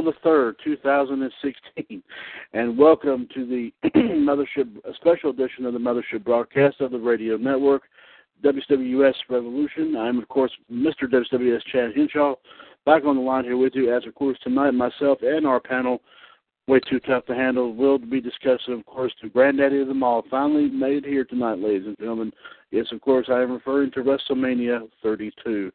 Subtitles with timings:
[0.00, 2.02] April the third, two thousand and sixteen,
[2.54, 7.36] and welcome to the Mothership a special edition of the Mothership broadcast of the radio
[7.36, 7.82] network,
[8.42, 9.96] WWS Revolution.
[9.96, 11.02] I'm of course Mr.
[11.02, 12.36] WWS Chad Henshaw,
[12.86, 13.94] back on the line here with you.
[13.94, 16.00] As of course tonight, myself and our panel,
[16.66, 20.24] way too tough to handle, will be discussing, of course, the granddaddy of them all.
[20.30, 22.32] Finally made here tonight, ladies and gentlemen.
[22.70, 25.70] Yes, of course, I am referring to WrestleMania 32.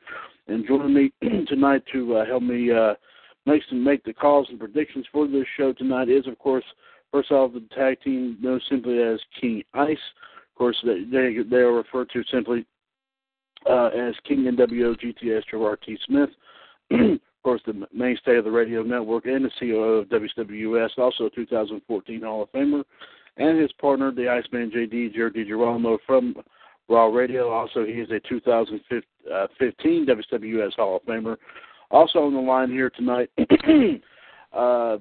[0.48, 1.14] And joining me
[1.48, 2.96] tonight to uh, help me uh,
[3.46, 6.64] make some make the calls and predictions for this show tonight is, of course,
[7.12, 9.98] first off the tag team known simply as King Ice.
[10.52, 12.66] Of course, they they, they are referred to simply
[13.70, 15.98] uh, as King NWO GTS Gerard T.
[16.06, 16.30] Smith.
[16.92, 21.30] of course, the mainstay of the radio network and the CEO of WWS, also a
[21.32, 22.84] 2014 Hall of Famer,
[23.38, 26.36] and his partner, the Iceman JD Jared DiGirolamo from
[26.88, 27.50] Raw Radio.
[27.50, 31.38] Also, he is a 2015 WWS Hall of Famer.
[31.92, 33.30] Also on the line here tonight,
[34.54, 34.98] uh,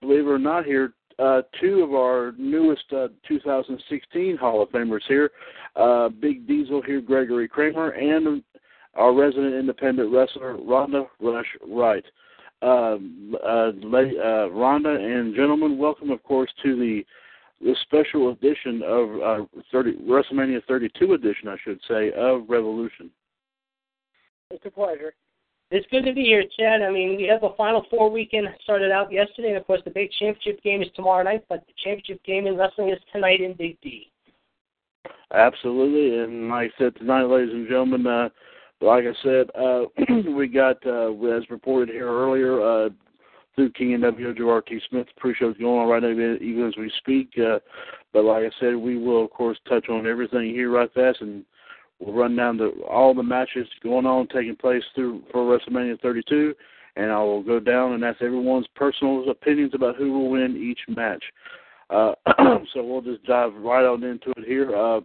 [0.00, 5.00] believe it or not, here uh, two of our newest uh, 2016 Hall of Famers
[5.08, 5.30] here.
[5.76, 8.42] Uh, Big Diesel here, Gregory Kramer, and
[8.94, 12.04] our resident independent wrestler, Rhonda Rush Wright.
[12.60, 17.04] Um, uh, uh, Rhonda and gentlemen, welcome, of course, to the
[17.82, 23.10] special edition of uh, 30, WrestleMania 32 edition, I should say, of Revolution.
[24.50, 25.14] It's a pleasure.
[25.70, 26.80] It's good to be here, Chad.
[26.80, 29.90] I mean, we have a Final Four weekend started out yesterday, and of course, the
[29.90, 31.44] big championship game is tomorrow night.
[31.48, 34.10] But the championship game in wrestling is tonight in Big D.
[35.34, 38.28] Absolutely, and like I said tonight, ladies and gentlemen, uh,
[38.80, 39.84] like I said, uh,
[40.30, 42.88] we got uh, as reported here earlier, uh,
[43.54, 44.80] through King NWO T.
[44.88, 45.08] Smith.
[45.16, 47.30] Pre-show is going on right now, even as we speak.
[47.36, 47.58] Uh,
[48.12, 51.44] but like I said, we will of course touch on everything here right fast, and
[51.98, 56.54] we'll run down to all the matches going on, taking place through for WrestleMania 32,
[56.96, 60.80] and I will go down and ask everyone's personal opinions about who will win each
[60.94, 61.22] match.
[61.90, 62.12] Uh,
[62.74, 64.74] so we'll just dive right on into it here.
[64.74, 65.00] Uh,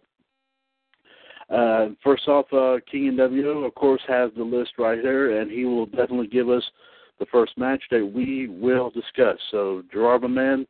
[1.53, 5.65] uh, first off, uh, King NWO, of course, has the list right here, and he
[5.65, 6.63] will definitely give us
[7.19, 9.37] the first match that we will discuss.
[9.51, 10.65] So, Gerard, man,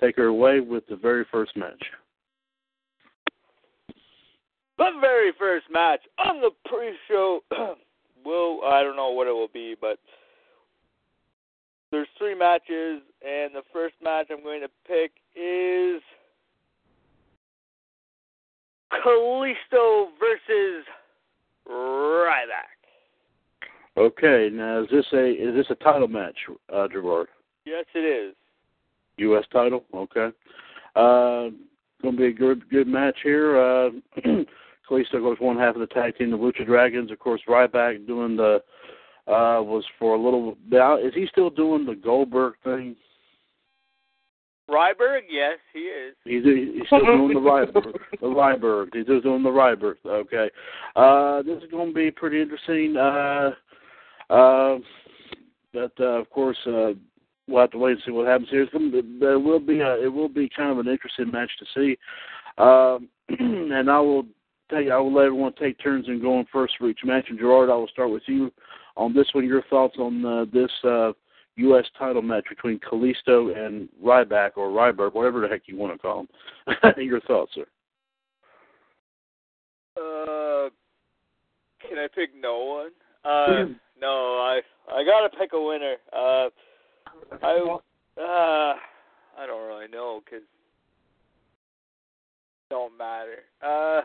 [0.00, 1.82] take her away with the very first match.
[4.78, 7.40] The very first match on the pre-show
[8.24, 9.98] will I don't know what it will be, but
[11.90, 16.00] there's three matches, and the first match I'm going to pick is
[18.92, 20.84] Kalisto versus
[21.68, 22.78] Ryback.
[23.96, 26.36] Okay, now is this a is this a title match,
[26.72, 27.28] uh, Gerard?
[27.64, 28.34] Yes, it is.
[29.16, 29.44] U.S.
[29.52, 29.84] title.
[29.92, 30.28] Okay.
[30.94, 31.50] Uh,
[32.00, 33.58] going to be a good good match here.
[33.58, 33.90] Uh,
[34.88, 37.10] Kalisto goes one half of the tag team, the Lucha Dragons.
[37.10, 38.62] Of course, Ryback doing the
[39.26, 40.56] uh, was for a little.
[40.70, 42.96] Now, Is he still doing the Goldberg thing?
[44.70, 46.14] Ryberg, yes, he is.
[46.24, 47.92] He's, he's still doing the Ryberg.
[48.20, 48.88] The Ryberg.
[48.92, 49.96] He's still doing the Ryberg.
[50.06, 50.50] Okay.
[50.94, 52.96] Uh, this is going to be pretty interesting.
[52.96, 53.50] Uh,
[54.30, 54.78] Uh,
[55.72, 56.92] but uh, of course, uh,
[57.46, 58.66] we'll have to wait and see what happens here.
[59.20, 61.98] There will be a, it will be kind of an interesting match to see.
[62.58, 63.08] Um,
[63.72, 64.24] and I will
[64.72, 67.26] I will let everyone take turns in going first for each match.
[67.28, 68.52] And Gerard, I will start with you
[68.96, 69.46] on this one.
[69.46, 71.12] Your thoughts on uh, this uh,
[71.56, 71.84] U.S.
[71.98, 76.20] title match between Kalisto and Ryback or Ryberg, whatever the heck you want to call
[76.20, 76.94] him.
[77.04, 77.66] Your thoughts, sir?
[79.96, 80.70] Uh,
[81.86, 82.90] can I pick no one?
[83.24, 84.60] Uh, no, I
[84.92, 85.96] I gotta pick a winner.
[86.12, 86.48] Uh,
[87.42, 87.78] I
[88.16, 88.74] uh,
[89.36, 90.44] I don't really know because
[92.70, 93.38] don't matter.
[93.62, 94.02] Uh,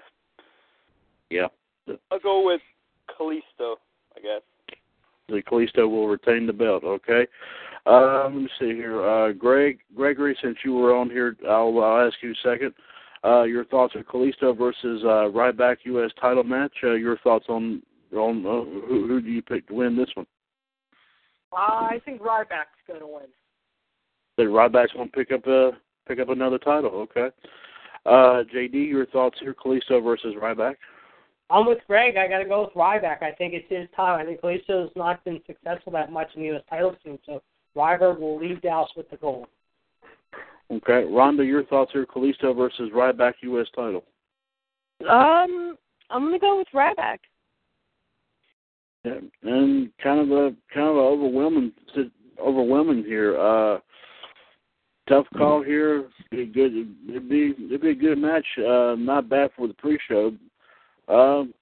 [1.34, 2.62] yeah, I'll go with
[3.10, 3.76] Kalisto,
[4.16, 4.42] I guess
[5.28, 6.84] the Kalisto will retain the belt.
[6.84, 7.28] Okay.
[7.86, 9.04] Uh, let me see here.
[9.04, 12.74] Uh, Greg, Gregory, since you were on here, I'll, I'll ask you a second.
[13.26, 16.12] Uh, your thoughts on Kalisto versus uh, Ryback U.S.
[16.20, 16.74] title match.
[16.84, 17.82] Uh, your thoughts on
[18.14, 20.28] on uh, who, who do you pick to win this one?
[21.52, 23.26] Uh, I think Ryback's going to win.
[24.38, 25.72] That Ryback's going to pick up a
[26.08, 26.92] pick up another title.
[26.92, 27.30] Okay.
[28.06, 29.54] Uh, JD, your thoughts here?
[29.54, 30.76] Kalisto versus Ryback.
[31.54, 32.18] I'm with Greg.
[32.18, 33.22] I got to go with Ryback.
[33.22, 34.20] I think it's his time.
[34.20, 36.64] I think Kalisto's not been successful that much in the U.S.
[36.68, 37.44] title scene, so
[37.78, 39.46] Ryback will leave Dallas with the gold.
[40.72, 43.68] Okay, Rhonda, your thoughts here: Kalisto versus Ryback U.S.
[43.76, 44.04] title.
[45.08, 45.78] Um,
[46.10, 47.20] I'm gonna go with Ryback.
[49.04, 51.72] Yeah, and kind of a kind of a overwhelming
[52.44, 53.40] overwhelming here.
[53.40, 53.78] Uh,
[55.08, 56.06] tough call here.
[56.32, 56.72] It'd Be good.
[57.10, 58.46] It'd be it'd be a good match.
[58.58, 60.32] Uh, not bad for the pre-show.
[61.08, 61.54] Um,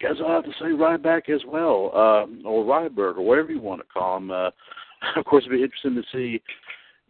[0.00, 3.80] guess I'll have to say Ryback as well, uh, or Ryberg, or whatever you want
[3.80, 4.30] to call him.
[4.30, 4.50] Uh,
[5.16, 6.42] of course, it'd be interesting to see.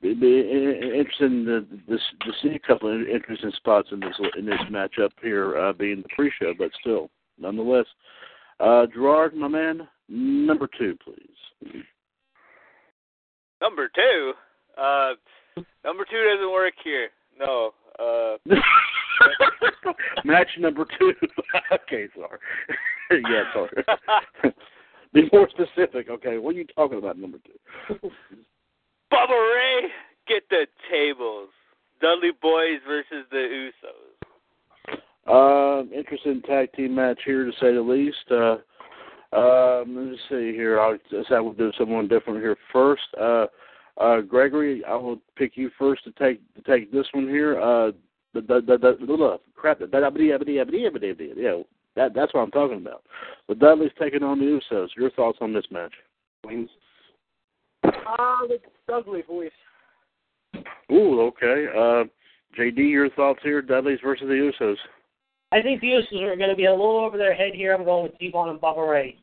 [0.02, 4.44] It'd be interesting to, to, to see a couple of interesting spots in this in
[4.44, 7.87] this matchup here, uh, being the pre-show, but still, nonetheless.
[8.60, 11.82] Uh, Gerard, my man, number two, please.
[13.60, 14.32] Number two.
[14.76, 15.12] Uh,
[15.84, 17.08] number two doesn't work here.
[17.38, 17.72] No.
[17.98, 18.37] Uh,
[20.25, 21.13] Match number two.
[21.73, 22.39] okay, sorry.
[23.31, 24.53] yeah, sorry.
[25.13, 26.11] Be more specific.
[26.11, 28.11] Okay, what are you talking about, number two?
[29.13, 29.89] Bubba Ray,
[30.27, 31.49] get the tables.
[32.01, 34.17] Dudley Boyz versus the Usos.
[35.29, 38.17] Um, uh, interesting tag team match here, to say the least.
[38.31, 38.59] Uh,
[39.37, 40.81] um, let me see here.
[40.81, 43.03] I'll decide we'll do someone different here first.
[43.21, 43.47] Uh,
[43.99, 47.61] uh, Gregory, I will pick you first to take to take this one here.
[47.61, 47.93] Uh,
[48.41, 49.91] the the the, the, the crap that
[51.37, 51.62] yeah
[51.97, 53.03] that that's what I'm talking about.
[53.49, 54.88] The Dudley's taking on the Usos.
[54.97, 55.93] Your thoughts on this match?
[56.44, 56.69] Please.
[57.85, 59.50] Ah, uh, the Dudley boys.
[60.93, 61.67] Ooh, okay.
[61.75, 62.05] Uh,
[62.59, 63.62] JD, your thoughts here?
[63.62, 64.77] Dudleys versus the Usos.
[65.53, 67.75] I think the Usos are going to be a little over their head here.
[67.75, 69.17] I'm going with Devon and Bubba Ray.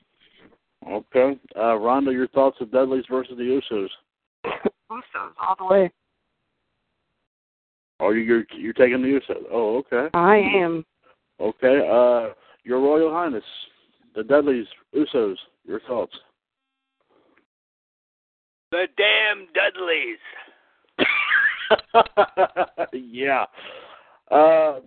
[0.89, 1.39] Okay.
[1.55, 3.89] Uh, Rhonda, your thoughts of Dudleys versus the Usos?
[4.91, 5.91] Usos all the way.
[8.03, 9.43] Oh, you're you're taking the Usos.
[9.49, 10.09] Oh, okay.
[10.13, 10.83] I am.
[11.39, 11.87] Okay.
[11.89, 12.33] Uh,
[12.65, 13.43] Your Royal Highness,
[14.13, 15.37] the Dudleys, Usos.
[15.65, 16.13] Your thoughts?
[18.71, 20.17] The damn Dudleys.
[22.93, 23.45] yeah.
[24.29, 24.81] Uh,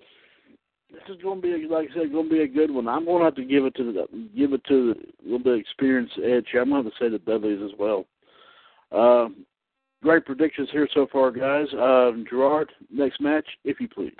[0.90, 2.86] this is going to be, like I said, going to be a good one.
[2.86, 5.54] I'm going to have to give it to the give it to a little bit
[5.54, 6.48] of experience edge.
[6.52, 8.04] I'm going to have to say the Dudleys as well.
[8.92, 9.28] Uh,
[10.02, 11.66] great predictions here so far, guys.
[11.72, 14.12] Uh, Gerard, next match, if you please.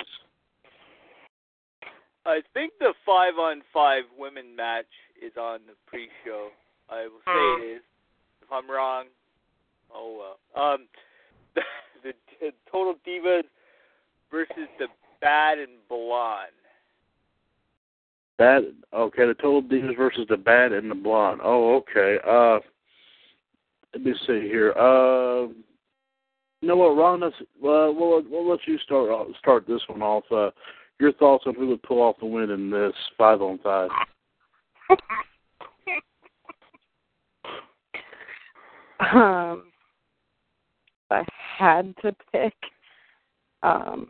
[2.24, 4.86] I think the five on five women match
[5.22, 6.48] is on the pre-show.
[6.90, 7.82] I will say it is.
[8.42, 9.06] If I'm wrong,
[9.94, 10.72] oh well.
[10.72, 10.86] Um,
[11.54, 11.62] the,
[12.02, 13.44] the, the Total Divas
[14.30, 14.86] versus the
[15.20, 16.50] Bad and Blonde.
[18.38, 18.64] Bad.
[18.92, 21.40] Okay, the Total Divas versus the Bad and the Blonde.
[21.42, 22.18] Oh, okay.
[22.28, 22.58] Uh,
[23.96, 24.72] let me see here.
[24.72, 25.48] Uh,
[26.60, 27.20] you know what, Ron?
[27.20, 30.24] Let's, uh, we'll, we'll let you start uh, start this one off.
[30.30, 30.50] Uh,
[31.00, 33.88] your thoughts on who would pull off the win in this five on five?
[39.00, 39.64] um,
[41.10, 41.22] I
[41.58, 42.54] had to pick.
[43.62, 44.08] Um,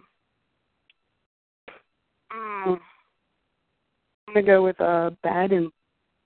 [2.32, 2.80] I'm
[4.34, 5.70] gonna go with uh, Bad and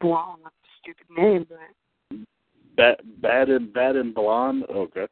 [0.00, 0.40] Blonde.
[0.45, 1.59] That's a stupid name, but
[2.80, 4.64] Bad, bad and bad and blonde.
[4.75, 5.06] Okay,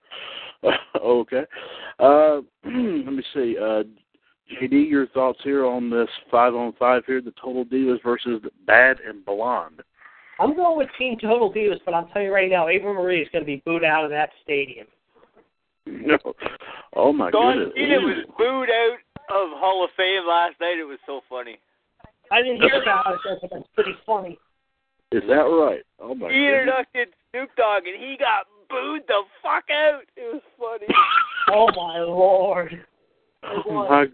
[0.96, 1.44] okay.
[1.98, 3.56] Uh, let me see.
[3.60, 3.82] Uh,
[4.58, 9.00] JD, your thoughts here on this five on five here, the Total Divas versus Bad
[9.06, 9.82] and Blonde.
[10.40, 13.28] I'm going with Team Total Divas, but I'm telling you right now, Eva Marie is
[13.32, 14.87] going to be booed out of that stadium.
[15.90, 16.18] No.
[16.94, 17.72] Oh my Dawn goodness.
[17.75, 18.98] Cena was booed out
[19.30, 20.76] of Hall of Fame last night.
[20.78, 21.58] It was so funny.
[22.30, 24.38] I didn't hear about it, but that's pretty funny.
[25.12, 25.80] Is that right?
[25.98, 26.84] Oh my he goodness.
[26.92, 30.02] introduced Snoop Dogg, and he got booed the fuck out.
[30.16, 30.87] It was funny.
[31.50, 32.85] Oh my lord.
[33.66, 34.04] my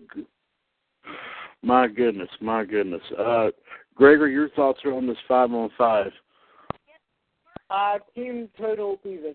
[1.63, 3.03] my goodness, my goodness.
[3.19, 3.49] Uh,
[3.97, 6.13] Gregor, your thoughts are on this five on five.
[7.71, 9.35] Uh, Team Total Divas.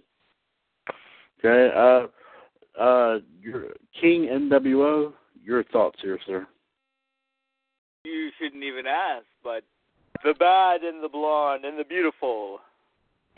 [1.43, 1.75] Okay.
[1.75, 3.65] Uh, uh, your
[3.99, 5.11] King NWO.
[5.43, 6.47] Your thoughts here, sir.
[8.05, 9.63] you shouldn't even ask, but
[10.23, 12.59] the bad and the blonde and the beautiful.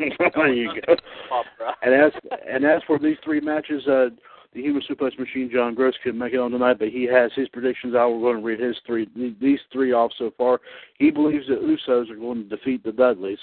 [0.35, 0.95] there you go.
[1.31, 1.75] Opera.
[1.81, 2.11] And as
[2.49, 4.09] and as for these three matches, uh,
[4.53, 7.47] the Human Suplex Machine, John Gross, couldn't make it on tonight, but he has his
[7.49, 7.95] predictions.
[7.95, 9.07] I will go and read his three,
[9.39, 10.59] these three off so far.
[10.97, 13.39] He believes that Usos are going to defeat the Dudleys.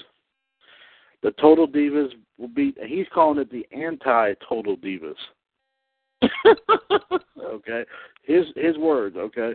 [1.22, 2.76] The Total Divas will beat.
[2.86, 5.14] He's calling it the anti-Total Divas.
[7.42, 7.84] okay,
[8.24, 9.16] his his words.
[9.16, 9.54] Okay,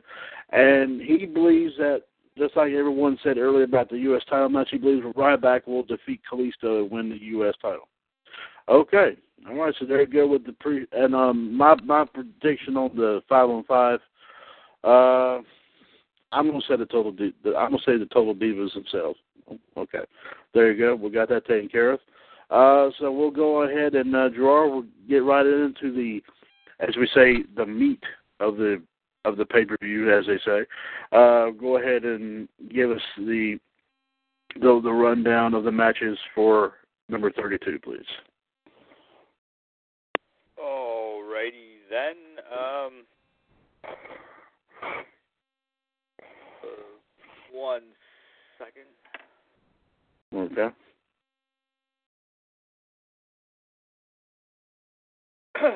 [0.52, 2.04] and he believes that
[2.38, 4.24] just like everyone said earlier about the U.S.
[4.30, 7.54] title match, he believes Ryback will defeat Kalisto and win the U.S.
[7.62, 7.88] title.
[8.70, 9.74] Okay, all right.
[9.80, 13.50] So there you go with the pre and um my my prediction on the five
[13.50, 14.00] on five.
[14.84, 15.42] Uh,
[16.32, 17.14] I'm gonna say the total.
[17.46, 19.20] I'm gonna say the total divas themselves.
[19.78, 20.00] Okay,
[20.54, 20.96] there you go.
[20.96, 22.00] We got that taken care of.
[22.50, 26.22] Uh, so we'll go ahead and uh, Gerard will get right into the,
[26.80, 28.04] as we say, the meat
[28.40, 28.82] of the
[29.26, 30.66] of the pay per view, as they say.
[31.12, 33.58] Uh, go ahead and give us the
[34.56, 36.74] the the rundown of the matches for
[37.10, 38.02] number thirty two, please.
[40.62, 42.16] Alrighty then.
[42.52, 43.04] Um,
[43.84, 44.88] uh,
[47.52, 47.84] one
[48.58, 48.86] second.
[50.36, 50.70] Okay.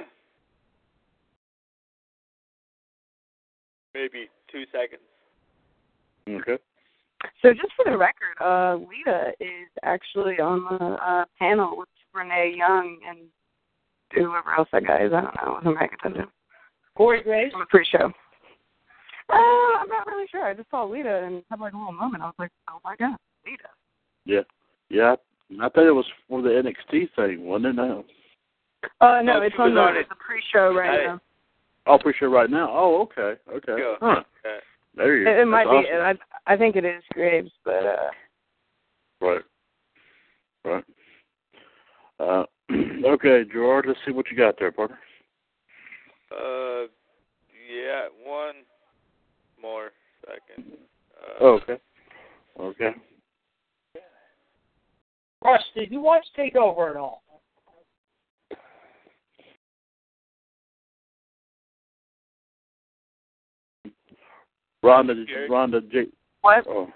[3.97, 5.01] Maybe two seconds.
[6.29, 6.61] Okay.
[7.41, 12.53] So just for the record, uh, Lita is actually on the uh, panel with Renee
[12.55, 13.17] Young and
[14.13, 15.13] whoever else that guy is.
[15.13, 15.41] I don't know.
[15.41, 16.25] I wasn't paying attention.
[16.95, 17.53] Corey Graves.
[17.55, 18.11] On the pre-show.
[19.29, 20.45] Uh, I'm not really sure.
[20.45, 22.21] I just saw Lita and had like a little moment.
[22.21, 23.63] I was like, oh my god, Lita.
[24.25, 24.41] Yeah.
[24.89, 25.15] Yeah.
[25.61, 27.73] I thought it was for the NXT thing, wasn't it?
[27.81, 28.03] Now.
[29.01, 31.21] Uh, no, Oh, it's she on the, on the pre-show right I- now.
[31.87, 32.29] Oh, for sure.
[32.29, 32.69] Right now.
[32.71, 33.39] Oh, okay.
[33.51, 33.75] Okay.
[33.77, 33.95] Yeah.
[34.01, 34.23] Huh.
[34.45, 34.59] Okay.
[34.95, 35.31] There you go.
[35.31, 35.93] It, it might That's be.
[35.93, 36.19] awesome.
[36.47, 38.09] I I think it is Graves, but uh,
[39.21, 39.41] Right.
[40.63, 40.83] Right.
[42.19, 42.43] Uh,
[43.05, 43.85] okay, Gerard.
[43.87, 44.99] Let's see what you got there, partner.
[46.31, 46.87] Uh,
[47.69, 48.55] yeah, one
[49.61, 49.91] more
[50.21, 50.73] second.
[51.15, 51.77] Uh, Oh, okay.
[52.59, 52.91] Okay.
[55.43, 57.23] Russ, did you watch Takeover at all?
[64.83, 65.45] Rhonda, did Gary?
[65.47, 66.65] you, Rhonda, J- what?
[66.67, 66.87] oh,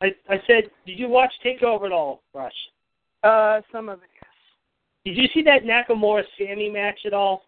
[0.00, 2.52] I I said, did you watch Takeover at all, Russ?
[3.22, 4.08] Uh, some of it.
[4.14, 4.30] Yes.
[5.04, 7.42] Did you see that Nakamura Sami match at all?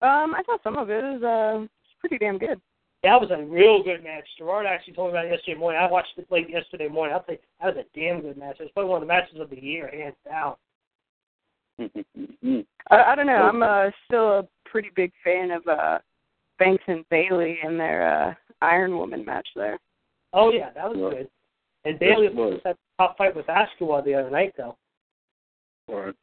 [0.00, 1.66] Um, I thought some of it It was uh
[2.00, 2.60] pretty damn good.
[3.04, 4.24] That was a real good match.
[4.36, 5.80] Gerard actually told me about it yesterday morning.
[5.80, 7.14] I watched it late yesterday morning.
[7.14, 8.56] I'll say that was a damn good match.
[8.58, 10.56] It was probably one of the matches of the year, hands down.
[12.90, 13.34] I, I don't know.
[13.34, 15.98] I'm uh, still a pretty big fan of uh,
[16.58, 19.78] Banks and Bayley in their uh, Iron Woman match there.
[20.32, 21.16] Oh yeah, that was Right.
[21.18, 21.28] good.
[21.84, 22.52] And Bayley Yes, it was.
[22.54, 24.76] was that top fight with Asuka the other night, though.
[25.88, 26.14] All right.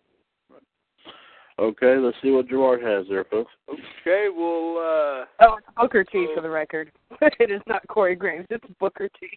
[1.57, 3.49] Okay, let's see what Gerard has there, folks.
[3.69, 6.91] okay, well, uh, Oh, it's Booker T for the record.
[7.21, 8.45] it is not Corey Graves.
[8.49, 9.29] It's Booker T.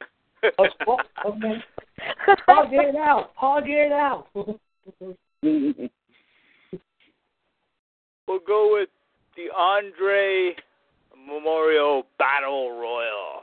[0.59, 1.63] Oh, well, okay.
[2.45, 3.35] Paul, get it out.
[3.37, 4.27] Paul, get it out.
[5.43, 5.89] we'll
[8.47, 8.89] go with
[9.37, 10.57] the Andre
[11.29, 13.43] Memorial Battle Royal.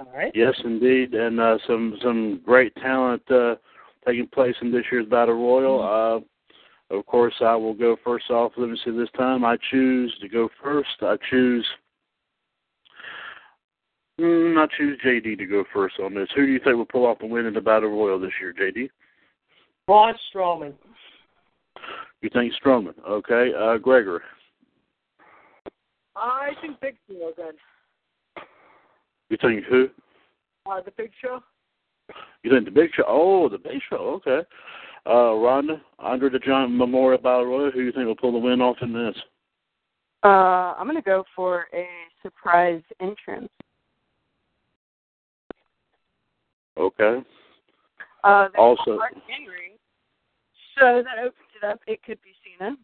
[0.00, 0.32] All right.
[0.34, 3.54] yes, indeed, and uh, some some great talent uh,
[4.06, 5.82] taking place in this year's Battle Royal.
[5.82, 8.52] Uh, of course, I will go first off.
[8.56, 8.90] Let me see.
[8.90, 10.88] This time, I choose to go first.
[11.00, 11.66] I choose.
[14.20, 16.28] Mm, I choose JD to go first on this.
[16.36, 18.52] Who do you think will pull off the win in the Battle Royal this year,
[18.52, 18.88] JD?
[19.86, 20.74] Braun Strowman.
[22.20, 22.94] You think Strowman?
[23.08, 24.20] Okay, uh, Gregory.
[26.16, 27.54] I think Big Show again.
[29.30, 29.88] You think who?
[30.70, 31.40] Uh, the Big Show.
[32.42, 33.04] You think the Big Show?
[33.06, 34.20] Oh, the Big Show.
[34.26, 34.46] Okay.
[35.06, 37.70] Uh, Ronda, Andre the Giant Memorial Battle Royal.
[37.70, 39.16] Who do you think will pull the win off in this?
[40.22, 41.86] Uh, I'm gonna go for a
[42.22, 43.50] surprise entrance.
[46.78, 47.22] Okay.
[48.22, 49.78] Uh, Also- Mark Henry.
[50.78, 51.80] So that opens it up.
[51.86, 52.76] It could be Cena.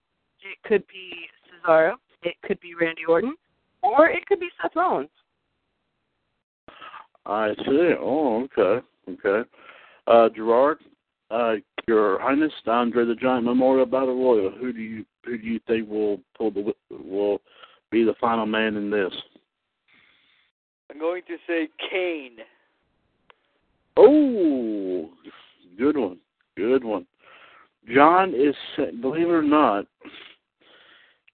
[0.43, 1.97] It could be Cesaro.
[2.23, 3.35] It could be Randy Orton,
[3.83, 5.09] or it could be Seth Rollins.
[7.27, 7.93] I see.
[7.99, 8.87] Oh, okay.
[9.09, 9.49] Okay.
[10.07, 10.79] Uh, Gerard,
[11.31, 11.55] uh,
[11.87, 14.51] Your Highness, Andre the Giant Memorial Battle Royal.
[14.51, 17.41] Who do you who do you think will pull the will
[17.91, 19.13] be the final man in this?
[20.91, 22.39] I'm going to say Kane.
[23.97, 25.11] Oh,
[25.79, 26.19] good one,
[26.57, 27.07] good one.
[27.95, 28.55] John is,
[29.01, 29.87] believe it or not,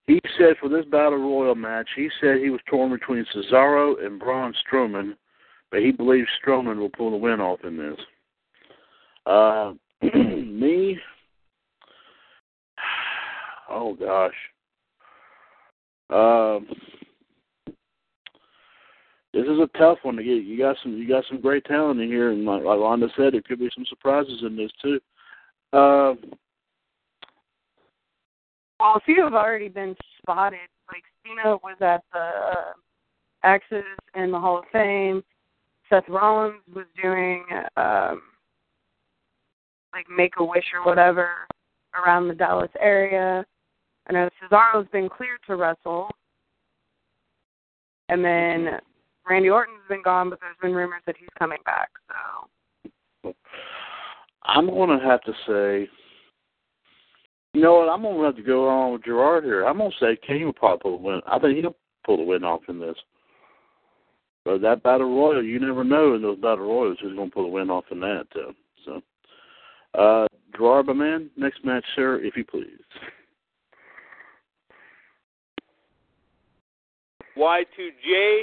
[0.07, 4.21] he said for this battle royal match, he said he was torn between Cesaro and
[4.21, 5.17] Braun Strowman,
[5.71, 7.99] but he believes Strowman will pull the win off in this.
[9.27, 9.73] Uh,
[10.03, 10.99] me,
[13.71, 14.35] oh gosh.
[16.09, 16.69] Um,
[19.35, 20.45] this is a tough one to get.
[20.45, 23.35] You got some, you got some great talent in here, and like, like Londa said,
[23.35, 25.01] there could be some surprises in this too.
[25.73, 26.15] Uh,
[28.79, 30.59] well, a few have already been spotted.
[30.89, 32.73] Like Cena was at the uh,
[33.45, 33.83] Axxess
[34.15, 35.23] in the Hall of Fame.
[35.89, 37.45] Seth Rollins was doing
[37.77, 38.23] um
[39.93, 41.31] like Make a Wish or whatever
[41.95, 43.45] around the Dallas area.
[44.09, 46.11] I know Cesaro's been cleared to wrestle.
[48.09, 48.79] And then
[49.29, 51.89] Randy Orton's been gone, but there's been rumors that he's coming back.
[53.25, 53.35] So
[54.45, 55.89] I'm going to have to say,
[57.57, 57.89] you know what?
[57.89, 59.65] I'm going to have to go on with Gerard here.
[59.65, 61.21] I'm going to say Kane will probably pull the win.
[61.27, 62.97] I think he'll pull the win off in this.
[64.45, 67.45] But that battle royal, you never know in those battle royals who's going to pull
[67.45, 68.27] the win off in that.
[68.35, 68.53] Uh,
[68.85, 69.03] so,
[69.99, 72.69] uh, Gerard, my man, next match, sir, if you please.
[77.39, 78.43] Y2J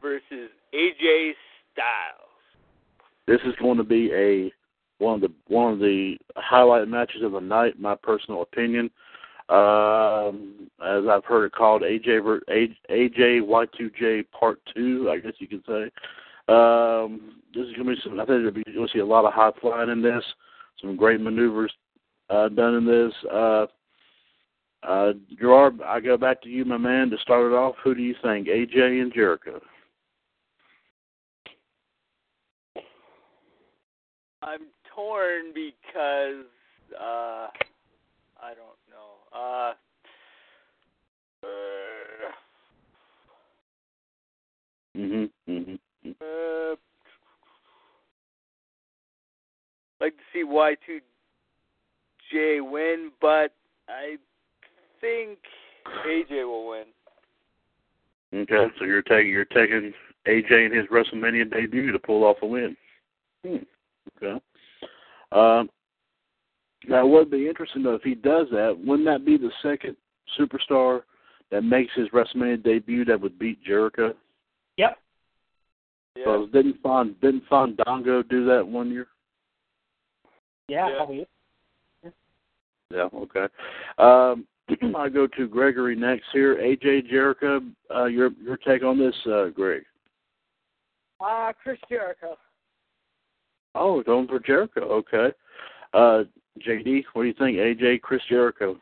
[0.00, 1.32] versus AJ
[1.74, 2.24] Styles.
[3.26, 4.50] This is going to be a
[4.98, 7.80] one of the one of the highlight matches of the night.
[7.80, 8.90] My personal opinion,
[9.48, 12.40] um, as I've heard it called, AJ
[12.90, 15.10] AJ Y2J Part Two.
[15.10, 15.90] I guess you could say.
[16.52, 18.20] Um, this is to be some.
[18.20, 20.24] I think going to see a lot of high flying in this.
[20.80, 21.72] Some great maneuvers
[22.30, 23.12] uh, done in this.
[23.32, 23.66] Uh,
[24.82, 27.74] uh, Gerard, I go back to you, my man, to start it off.
[27.82, 29.60] Who do you think, AJ and Jericho?
[34.42, 34.60] I'm
[34.98, 36.44] torn because
[37.00, 37.46] uh
[38.40, 39.18] I don't know.
[39.32, 39.74] Uh,
[41.44, 41.46] uh
[44.96, 45.30] Mhm.
[45.48, 45.78] Mhm.
[46.20, 46.76] uh
[50.00, 51.00] like to see Y2J
[52.68, 53.54] win, but
[53.88, 54.18] I
[55.00, 55.38] think
[56.06, 56.86] AJ will win.
[58.34, 59.94] Okay, so you're taking you're taking
[60.26, 62.76] AJ in his WrestleMania debut to pull off a win.
[63.44, 63.58] Hmm.
[64.16, 64.40] Okay.
[65.32, 65.68] Um,
[66.86, 68.76] now, it would be interesting though if he does that.
[68.78, 69.96] Wouldn't that be the second
[70.38, 71.02] superstar
[71.50, 74.14] that makes his WrestleMania debut that would beat Jericho?
[74.76, 74.98] Yep.
[76.16, 76.24] Yeah.
[76.24, 79.08] So didn't Fon didn't Fandango do that one year?
[80.68, 80.96] Yeah, Yeah.
[80.96, 81.26] probably.
[82.90, 83.08] Yeah.
[83.14, 83.46] Okay.
[83.98, 84.46] Um,
[84.96, 86.56] I go to Gregory next here.
[86.56, 87.60] AJ Jericho,
[87.94, 89.82] uh, your your take on this, uh, Greg?
[91.20, 92.36] Uh, Chris Jericho.
[93.78, 94.80] Oh, going for Jericho.
[94.80, 95.32] Okay.
[95.94, 96.24] Uh,
[96.66, 97.56] JD, what do you think?
[97.56, 98.76] AJ, Chris Jericho.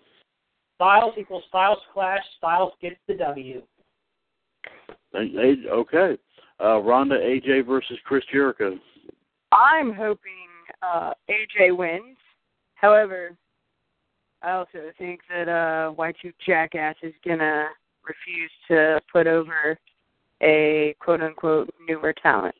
[0.77, 2.23] Styles equals Styles Clash.
[2.39, 3.63] Styles gets the W.
[5.15, 6.19] Okay.
[6.63, 8.79] Uh, Ronda, AJ versus Chris Jericho.
[9.53, 10.49] I'm hoping
[10.83, 12.17] uh AJ wins.
[12.75, 13.37] However,
[14.43, 17.69] I also think that uh Y2 Jackass is gonna
[18.05, 19.79] refuse to put over
[20.43, 22.55] a quote unquote newer talent.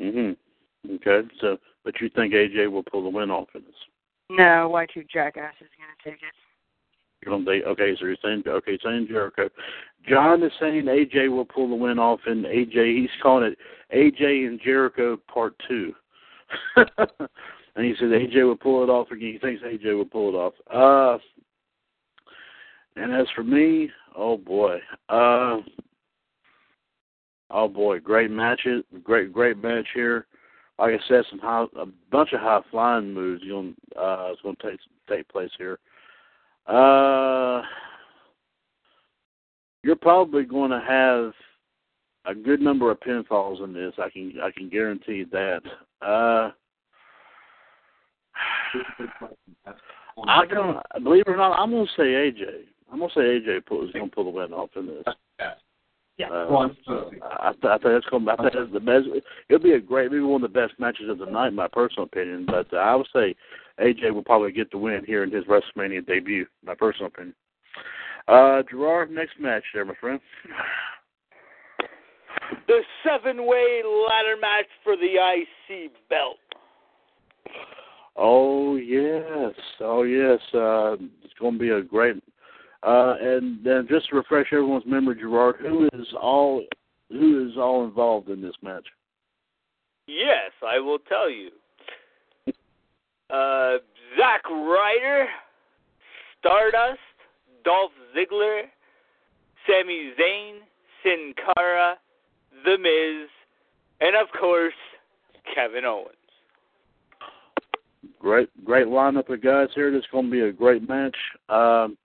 [0.00, 0.36] Mhm.
[0.90, 1.28] Okay.
[1.40, 3.74] So, but you think AJ will pull the win off in this?
[4.30, 6.34] No, Y2 Jackass is gonna take it.
[7.24, 7.64] You don't think?
[7.64, 9.48] Okay, so you're saying okay, saying Jericho.
[10.08, 13.58] John is saying AJ will pull the win off, and AJ he's calling it
[13.94, 15.92] AJ and Jericho Part Two.
[16.76, 19.32] and he says AJ will pull it off again.
[19.34, 20.54] He thinks AJ will pull it off.
[20.70, 21.18] Uh,
[22.96, 25.58] and as for me, oh boy, uh,
[27.50, 30.26] oh boy, great matches, great great match here.
[30.82, 33.44] Like I said, some high, a bunch of high flying moves.
[33.44, 35.78] Going, uh, it's going to take take place here.
[36.66, 37.62] Uh,
[39.84, 41.32] you're probably going to have
[42.24, 43.92] a good number of pinfalls in this.
[43.96, 45.60] I can I can guarantee that.
[46.04, 46.50] Uh,
[50.26, 51.60] I don't believe it or not.
[51.60, 52.64] I'm going to say AJ.
[52.92, 55.04] I'm going to say AJ is going to pull the win off in this.
[56.22, 56.28] Yeah.
[56.28, 56.68] Uh,
[57.40, 58.28] I, th- I think that's going.
[58.28, 59.06] I think that's the best.
[59.48, 61.68] It'll be a great, maybe one of the best matches of the night, in my
[61.68, 62.46] personal opinion.
[62.46, 63.34] But uh, I would say
[63.80, 66.46] AJ will probably get the win here in his WrestleMania debut.
[66.64, 67.34] My personal opinion.
[68.28, 70.20] Uh, Gerard, next match there, my friend.
[72.68, 76.36] the seven-way ladder match for the IC belt.
[78.14, 80.38] Oh yes, oh yes.
[80.54, 82.22] Uh, it's going to be a great.
[82.82, 86.64] Uh, and then just to refresh everyone's memory, Gerard, who is all
[87.10, 88.86] who is all involved in this match?
[90.06, 91.50] Yes, I will tell you.
[93.30, 93.78] Uh,
[94.18, 95.26] Zack Ryder,
[96.38, 96.98] Stardust,
[97.64, 98.62] Dolph Ziggler,
[99.66, 100.58] Sami Zayn,
[101.02, 101.96] Sin Cara,
[102.64, 103.28] The Miz,
[104.00, 104.74] and of course,
[105.54, 106.16] Kevin Owens.
[108.18, 109.90] Great, great lineup of guys here.
[109.90, 111.16] This is going to be a great match.
[111.48, 111.96] Um,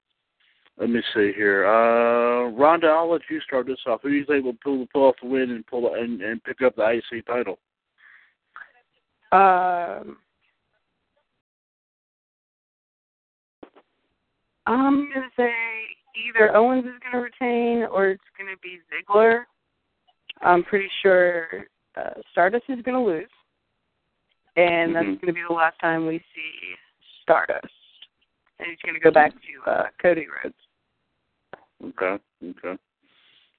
[0.79, 1.65] let me see here.
[1.65, 4.01] Uh, Ronda, I'll let you start this off.
[4.03, 6.61] Who do you think will pull, pull off the win and pull and, and pick
[6.61, 7.57] up the IC title?
[9.31, 10.17] Um,
[14.67, 15.51] I'm gonna say
[16.27, 19.43] either Owens is gonna retain or it's gonna be Ziggler.
[20.41, 23.29] I'm pretty sure uh, Stardust is gonna lose,
[24.55, 25.21] and that's Mhm.
[25.21, 26.75] gonna be the last time we see
[27.23, 27.73] Stardust.
[28.59, 30.55] And he's gonna go back to uh, Cody Rhodes.
[31.83, 32.81] Okay, okay.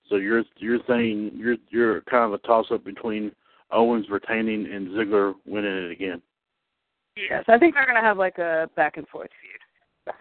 [0.09, 3.33] So you're you're saying you're you're kind of a toss up between
[3.70, 6.22] Owens retaining and Ziggler winning it again.
[7.16, 10.14] Yes, I think they're gonna have like a back and forth feud.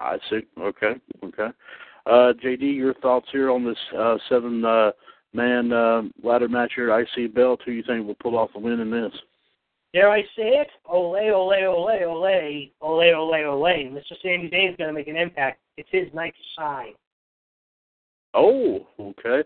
[0.00, 0.46] I see.
[0.60, 1.48] Okay, okay.
[2.06, 4.92] Uh, JD, your thoughts here on this uh, seven uh,
[5.34, 7.60] man uh, ladder match here at IC belt?
[7.64, 9.12] Who you think will pull off the win in this?
[9.94, 10.68] Dare I say it?
[10.86, 13.90] Ole, ole, ole, ole, ole, ole, ole.
[13.90, 14.12] Mr.
[14.22, 15.60] Sami Zayn's going to make an impact.
[15.76, 16.92] It's his night to shine.
[18.38, 19.42] Oh, okay.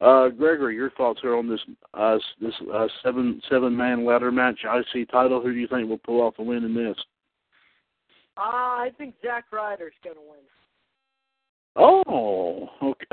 [0.00, 1.60] Uh, Gregory, your thoughts here on this
[1.94, 5.40] uh, this uh, seven seven man ladder match IC title?
[5.40, 6.96] Who do you think will pull off the win in this?
[8.38, 10.40] Uh, I think Zack Ryder's going to win.
[11.76, 13.04] Oh, okay.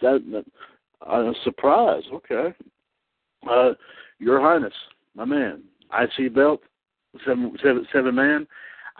[0.00, 0.44] That, that
[1.10, 2.02] uh, a surprise.
[2.12, 2.54] Okay.
[3.50, 3.70] Uh,
[4.18, 4.74] Your Highness,
[5.14, 5.62] my man,
[5.98, 6.60] IC belt,
[7.26, 8.46] seven seven seven man.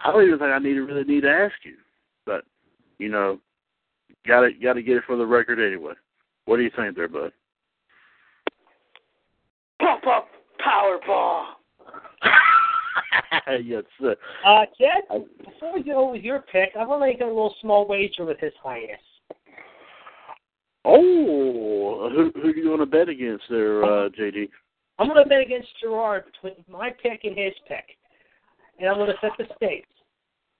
[0.03, 1.75] I don't even think I need to really need to ask you,
[2.25, 2.43] but
[2.97, 3.39] you know,
[4.27, 5.93] got to got to get it for the record anyway.
[6.45, 7.31] What do you think there, bud?
[9.79, 10.27] Pop up
[10.65, 11.45] Powerbomb.
[13.63, 14.15] yes, sir.
[14.45, 17.55] Uh, Jed, I- before we go with your pick, I want to make a little
[17.61, 18.99] small wager with His Highness.
[20.85, 24.49] Oh, who who are you going to bet against there, uh, JD?
[24.97, 27.85] I'm going to bet against Gerard between my pick and his pick,
[28.79, 29.87] and I'm going to set the stakes.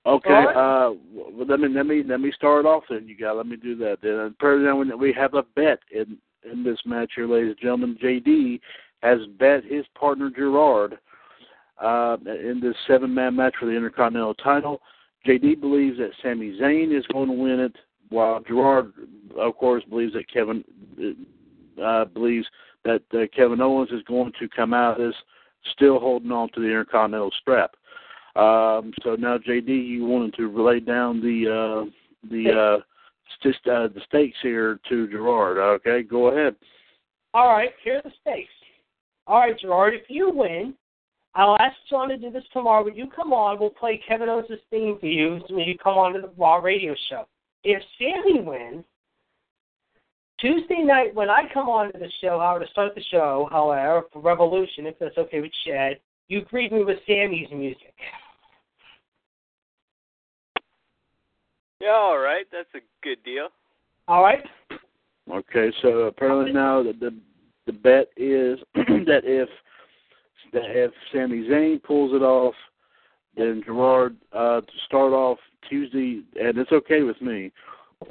[0.05, 0.29] Okay.
[0.29, 0.55] Right.
[0.55, 2.83] Uh, well, let me let me let me start off.
[2.89, 3.97] Then you got let me do that.
[4.01, 6.17] Then and then we have a bet in
[6.49, 7.97] in this match here, ladies and gentlemen.
[8.01, 8.59] JD
[9.01, 10.97] has bet his partner Gerard
[11.81, 14.81] uh, in this seven man match for the Intercontinental title.
[15.27, 17.75] JD believes that Sami Zayn is going to win it,
[18.09, 18.93] while Gerard,
[19.37, 20.63] of course, believes that Kevin
[21.83, 22.47] uh, believes
[22.85, 25.15] that uh, Kevin Owens is going to come out of this
[25.73, 27.71] still holding on to the Intercontinental strap.
[28.35, 32.77] Um, so now, JD, you wanted to relay down the uh, the uh,
[33.43, 35.57] just uh, the stakes here to Gerard.
[35.57, 36.55] Okay, go ahead.
[37.33, 38.49] All right, here are the stakes.
[39.27, 40.73] All right, Gerard, if you win,
[41.35, 42.83] I'll ask John to do this tomorrow.
[42.83, 46.13] When you come on, we'll play Kevin Owens' theme for you when you come on
[46.13, 47.27] to the Raw radio show.
[47.63, 48.85] If Sami wins,
[50.39, 54.03] Tuesday night when I come on to the show, however, to start the show, however,
[54.11, 57.93] for Revolution, if that's okay with Chad, you greet me with Sami's music.
[61.81, 62.45] Yeah, all right.
[62.51, 63.49] That's a good deal.
[64.07, 64.43] All right?
[65.31, 67.15] Okay, so apparently now the the,
[67.65, 69.49] the bet is that if
[70.53, 72.55] that if Sami Zayn pulls it off,
[73.35, 75.37] then Gerard uh, to start off
[75.69, 77.51] Tuesday, and it's okay with me.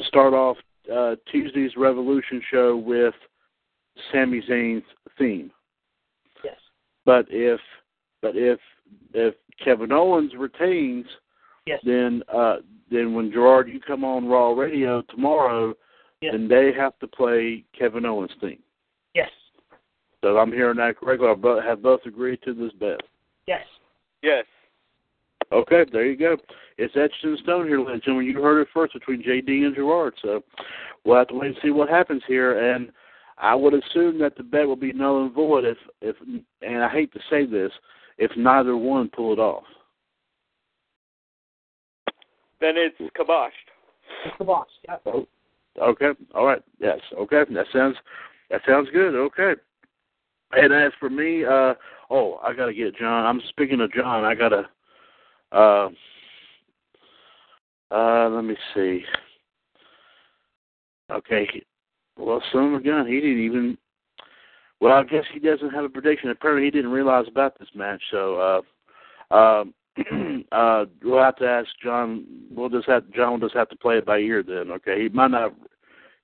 [0.06, 0.56] Start off
[0.94, 3.14] uh, Tuesday's Revolution show with
[4.12, 4.84] Sami Zayn's
[5.18, 5.50] theme.
[6.44, 6.56] Yes.
[7.04, 7.60] But if
[8.22, 8.58] but if
[9.14, 11.06] if Kevin Owens retains,
[11.66, 11.80] Yes.
[11.84, 12.56] then uh
[12.90, 15.74] then when Gerard you come on Raw Radio tomorrow,
[16.20, 16.32] Yes.
[16.32, 18.62] then they have to play Kevin Owens theme.
[19.14, 19.30] Yes.
[20.22, 21.28] So I'm hearing that correctly.
[21.28, 23.00] I have both agreed to this bet.
[23.46, 23.64] Yes.
[24.22, 24.44] Yes.
[25.52, 26.36] Okay, there you go.
[26.76, 28.26] It's etched in stone here, ladies and gentlemen.
[28.26, 30.14] You heard it first between JD and Gerard.
[30.20, 30.42] So
[31.04, 32.74] we'll have to wait and see what happens here.
[32.74, 32.90] And
[33.38, 36.16] I would assume that the bet will be null and void if, if
[36.62, 37.72] and I hate to say this,
[38.18, 39.64] if neither one pull it off.
[42.60, 43.50] Then it's kiboshed.
[44.26, 44.66] It's the boss.
[44.88, 45.26] Yep.
[45.80, 46.10] Okay.
[46.34, 46.62] All right.
[46.80, 46.98] Yes.
[47.16, 47.42] Okay.
[47.50, 47.96] That sounds
[48.50, 49.14] that sounds good.
[49.14, 49.52] Okay.
[50.52, 51.74] And as for me, uh
[52.10, 53.26] oh, I gotta get John.
[53.26, 54.24] I'm speaking of John.
[54.24, 54.68] I gotta.
[55.52, 55.88] Uh,
[57.90, 59.02] uh, let me see.
[61.10, 61.48] Okay.
[62.18, 63.78] Well, son of a gun, he didn't even.
[64.80, 66.30] Well, I guess he doesn't have a prediction.
[66.30, 68.00] Apparently, he didn't realize about this match.
[68.10, 68.62] So,
[69.30, 69.74] uh, um,
[70.52, 72.26] uh, we'll have to ask John.
[72.50, 74.70] We'll just have John will just have to play it by ear then.
[74.70, 75.54] Okay, he might not.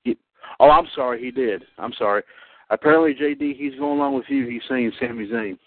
[0.04, 0.16] He,
[0.60, 1.64] oh, I'm sorry, he did.
[1.78, 2.22] I'm sorry.
[2.70, 4.46] Apparently, JD, he's going along with you.
[4.48, 5.58] He's saying Sami Zayn.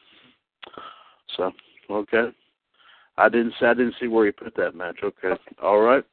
[1.36, 1.52] So,
[1.91, 2.30] okay.
[3.17, 3.65] I didn't see.
[3.65, 5.00] I didn't see where he put that match.
[5.04, 6.04] Okay, all right.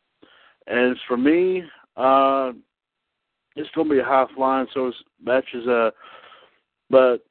[0.67, 1.63] And for me,
[1.97, 2.53] uh,
[3.57, 5.67] it's going to be a high flying so it's matches.
[5.69, 5.91] Uh,
[6.95, 7.27] but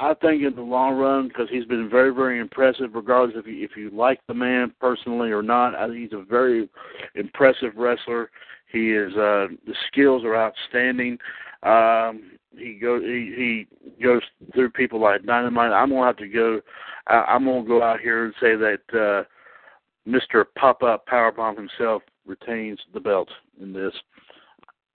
[0.00, 3.64] I think in the long run, because he's been very, very impressive, regardless if you
[3.64, 5.76] if you like the man personally or not.
[5.76, 6.68] I think he's a very
[7.14, 8.32] impressive wrestler.
[8.66, 11.16] He is uh, the skills are outstanding.
[11.62, 13.66] Um, he goes he,
[13.96, 15.70] he goes through people like dynamite.
[15.70, 16.60] I'm gonna have to go.
[17.06, 20.44] I, I'm gonna go out here and say that uh, Mr.
[20.58, 23.28] Pop Up Powerbomb himself retains the belt
[23.62, 23.94] in this.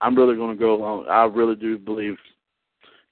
[0.02, 1.06] I'm really to go along.
[1.08, 2.18] I really do believe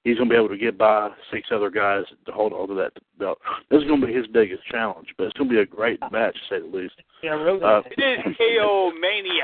[0.03, 2.75] he's going to be able to get by six other guys to hold on to
[2.75, 3.39] that belt.
[3.69, 5.99] This is going to be his biggest challenge, but it's going to be a great
[6.11, 6.95] match, to say the least.
[7.23, 7.61] Yeah, really.
[7.61, 9.43] Uh, It is KO Mania.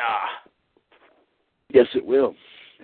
[1.70, 2.36] Yes, it will.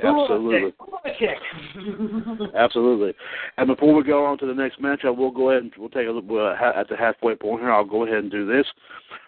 [0.04, 0.74] Absolutely.
[2.56, 3.14] Absolutely.
[3.58, 5.90] And before we go on to the next match, I will go ahead and we'll
[5.90, 7.72] take a look uh, at the halfway point here.
[7.72, 8.66] I'll go ahead and do this.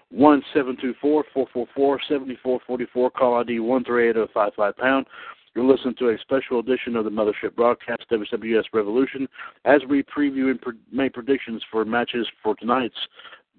[0.10, 3.10] One seven two four four four four seventy four forty four.
[3.10, 5.06] Call ID one three eight zero five five pound.
[5.56, 9.28] You're listening to a special edition of the Mothership Broadcast WWS Revolution
[9.66, 12.96] as we preview and pre- make predictions for matches for tonight's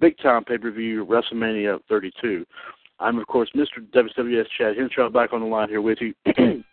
[0.00, 2.44] big time pay per view WrestleMania 32.
[2.98, 3.78] I'm of course Mr.
[3.94, 6.14] WWS Chad Henshaw back on the line here with you.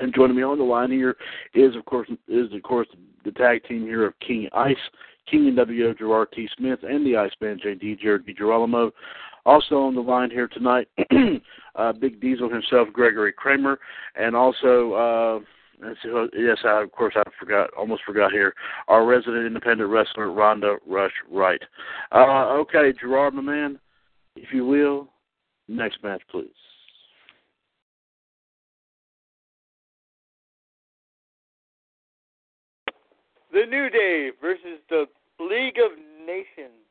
[0.00, 1.16] And joining me on the line here
[1.52, 2.86] is, of course, is of course
[3.24, 4.76] the tag team here of King Ice,
[5.28, 6.48] King NWO Gerard T.
[6.56, 8.92] Smith, and the Iceman JD Jared DiGirolamo.
[9.46, 10.88] Also on the line here tonight,
[11.76, 13.78] uh, Big Diesel himself, Gregory Kramer,
[14.14, 15.86] and also, uh,
[16.34, 18.54] yes, I, of course, I forgot, almost forgot here,
[18.88, 21.62] our resident independent wrestler, Rhonda Rush Wright.
[22.12, 23.78] Uh, okay, Gerard, my man,
[24.36, 25.08] if you will,
[25.68, 26.48] next match, please.
[33.52, 35.06] The New Day versus the
[35.40, 36.89] League of Nations.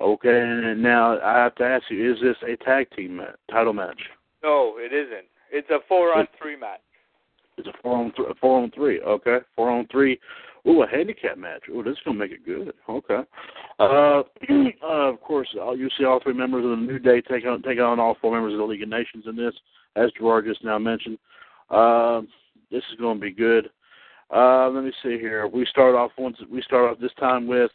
[0.00, 3.72] Okay, and now I have to ask you: Is this a tag team match, title
[3.72, 4.00] match?
[4.42, 5.26] No, it isn't.
[5.50, 6.80] It's a four on three match.
[7.56, 9.00] It's a four on th- four on three.
[9.00, 10.18] Okay, four on three.
[10.68, 11.62] Ooh, a handicap match.
[11.68, 12.72] Ooh, this is gonna make it good.
[12.88, 13.20] Okay.
[13.80, 14.22] Uh,
[14.82, 17.80] uh, of course, you see all three members of the New Day take on take
[17.80, 19.54] on all four members of the League of Nations in this,
[19.96, 21.18] as Gerard just now mentioned.
[21.70, 22.22] Uh,
[22.70, 23.70] this is going to be good.
[24.34, 25.46] Uh, let me see here.
[25.46, 26.36] We start off once.
[26.50, 27.70] We start off this time with,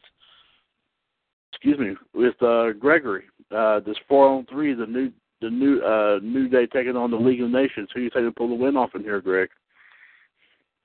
[1.63, 3.23] excuse me, with uh, Gregory.
[3.55, 4.73] Uh, this four on three.
[4.73, 7.87] The new the new uh, New Day taking on the League of Nations.
[7.93, 9.49] Who you think will pull the win off in here, Greg?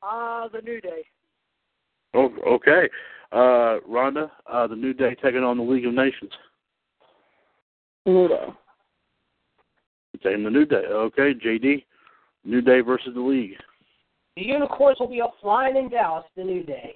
[0.02, 1.02] Ah, the New Day.
[2.14, 2.88] Oh, okay.
[3.32, 6.30] Uh, Rhonda, uh, the New Day taking on the League of Nations.
[8.06, 8.46] New Day.
[10.22, 10.84] Taking the New Day.
[10.90, 11.84] Okay, JD,
[12.44, 13.56] New Day versus the League.
[14.36, 16.24] The unicorns will be up flying in Dallas.
[16.36, 16.94] The New Day.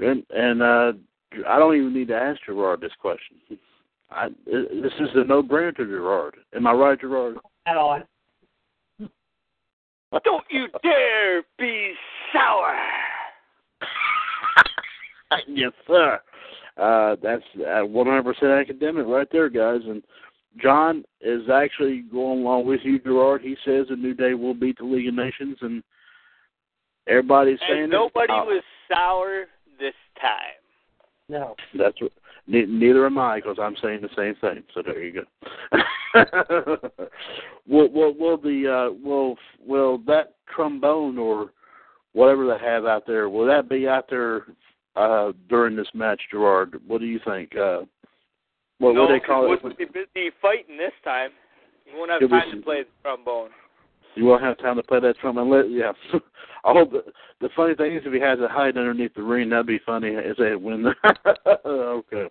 [0.00, 0.92] And, and uh,
[1.48, 3.36] I don't even need to ask Gerard this question.
[4.10, 6.34] I, this is a no-brainer to Gerard.
[6.54, 7.36] Am I right, Gerard?
[7.66, 8.02] At on.
[10.24, 11.92] Don't you dare be
[12.32, 12.74] sour.
[15.46, 16.20] yes, sir.
[16.76, 19.80] Uh, that's uh, 100% academic right there, guys.
[19.86, 20.02] And
[20.60, 23.42] John is actually going along with you, Gerard.
[23.42, 25.82] He says the New Day will beat the League of Nations, and
[27.06, 27.96] everybody's saying And it.
[27.96, 29.44] nobody Oh, was sour
[29.78, 30.59] this time.
[31.30, 31.54] No.
[31.78, 32.12] That's what.
[32.46, 34.64] Ne- neither am I, because I'm saying the same thing.
[34.74, 35.78] So there you go.
[37.68, 41.52] will, will, will the uh, will will that trombone or
[42.12, 44.46] whatever they have out there will that be out there
[44.96, 46.80] uh, during this match, Gerard?
[46.86, 47.54] What do you think?
[47.54, 47.82] Uh,
[48.78, 49.62] what no, what they call it?
[49.62, 51.30] wouldn't be busy fighting this time.
[51.86, 53.50] You won't have It was- time to play the trombone.
[54.16, 55.50] You won't have time to play that trombone.
[55.50, 55.92] Let, yeah.
[56.64, 57.04] I hope the,
[57.40, 60.10] the funny thing is if he has it hide underneath the ring, that'd be funny
[60.10, 60.86] if they win.
[61.66, 62.26] okay.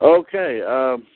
[0.00, 0.62] Okay.
[0.62, 1.06] Um,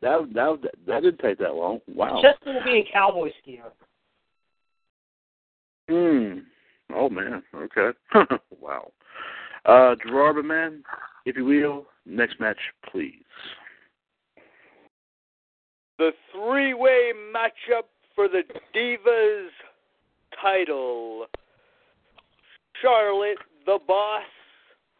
[0.00, 1.80] that that that didn't take that long.
[1.86, 2.20] Wow.
[2.22, 3.70] Chester will be a cowboy skier.
[5.88, 6.40] Hmm.
[6.94, 7.42] Oh man.
[7.54, 7.96] Okay.
[8.60, 8.90] wow.
[9.64, 10.82] Uh, Gerard, man,
[11.24, 12.58] if you will, next match,
[12.90, 13.22] please.
[15.98, 18.42] The three-way matchup for the
[18.74, 19.48] Divas
[20.40, 21.26] title.
[22.80, 24.22] Charlotte, the Boss,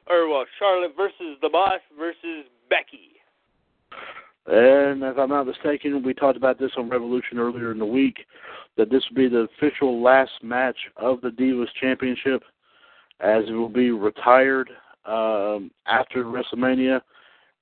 [0.08, 3.12] or well, Charlotte versus the Boss versus Becky.
[4.46, 8.18] And if I'm not mistaken, we talked about this on Revolution earlier in the week
[8.76, 12.42] that this will be the official last match of the Divas Championship,
[13.20, 14.70] as it will be retired
[15.06, 17.00] um, after WrestleMania,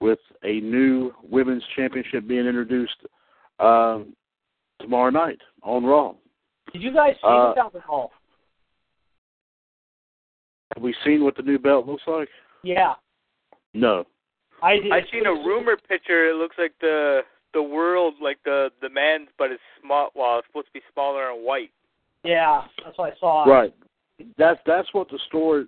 [0.00, 2.96] with a new Women's Championship being introduced
[3.58, 4.14] um,
[4.80, 6.14] tomorrow night on Raw.
[6.72, 8.12] Did you guys see Uh, the belt at all?
[10.74, 12.28] Have we seen what the new belt looks like?
[12.62, 12.94] Yeah,
[13.74, 14.06] No.
[14.62, 14.92] I did.
[14.92, 16.28] I seen a rumor picture.
[16.28, 17.22] It looks like the
[17.54, 20.10] the world, like the the man's, but it's small.
[20.14, 21.70] Well, it's supposed to be smaller and white.
[22.24, 23.44] Yeah, that's what I saw.
[23.44, 23.74] Right.
[24.36, 25.64] That's that's what the story.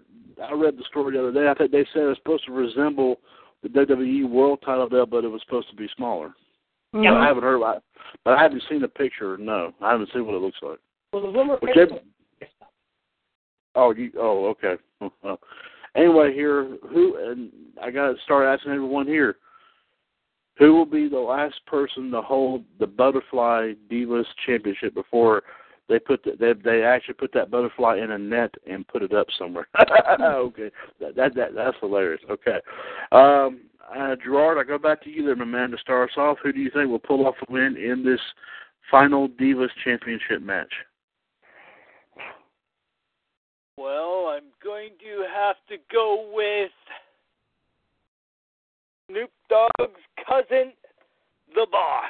[0.47, 1.49] I read the story the other day.
[1.49, 3.19] I think they said it's supposed to resemble
[3.63, 6.35] the WWE World Title belt, but it was supposed to be smaller.
[6.95, 7.15] Yeah.
[7.15, 7.83] I haven't heard, about it,
[8.25, 9.37] but I haven't seen the picture.
[9.39, 10.79] No, I haven't seen what it looks like.
[11.13, 11.59] Well, the rumor.
[13.75, 14.13] Oh, you.
[14.19, 14.75] Oh, okay.
[15.25, 15.41] Well,
[15.97, 17.17] anyway, here, who?
[17.17, 17.51] And
[17.83, 19.37] I got to start asking everyone here.
[20.59, 25.43] Who will be the last person to hold the Butterfly Divas Championship before
[25.89, 29.13] they put the, they they actually put that butterfly in a net and put it
[29.13, 29.67] up somewhere?
[30.21, 32.21] okay, that, that that that's hilarious.
[32.31, 32.59] Okay,
[33.11, 33.63] um,
[33.97, 36.39] uh, Gerard, I go back to you there, my man, to start us off.
[36.43, 38.21] Who do you think will pull off the win in this
[38.91, 40.73] final Divas Championship match?
[43.77, 46.71] Well, I'm going to have to go with
[49.11, 50.73] Snoop Dogg's cousin,
[51.55, 52.05] the boss.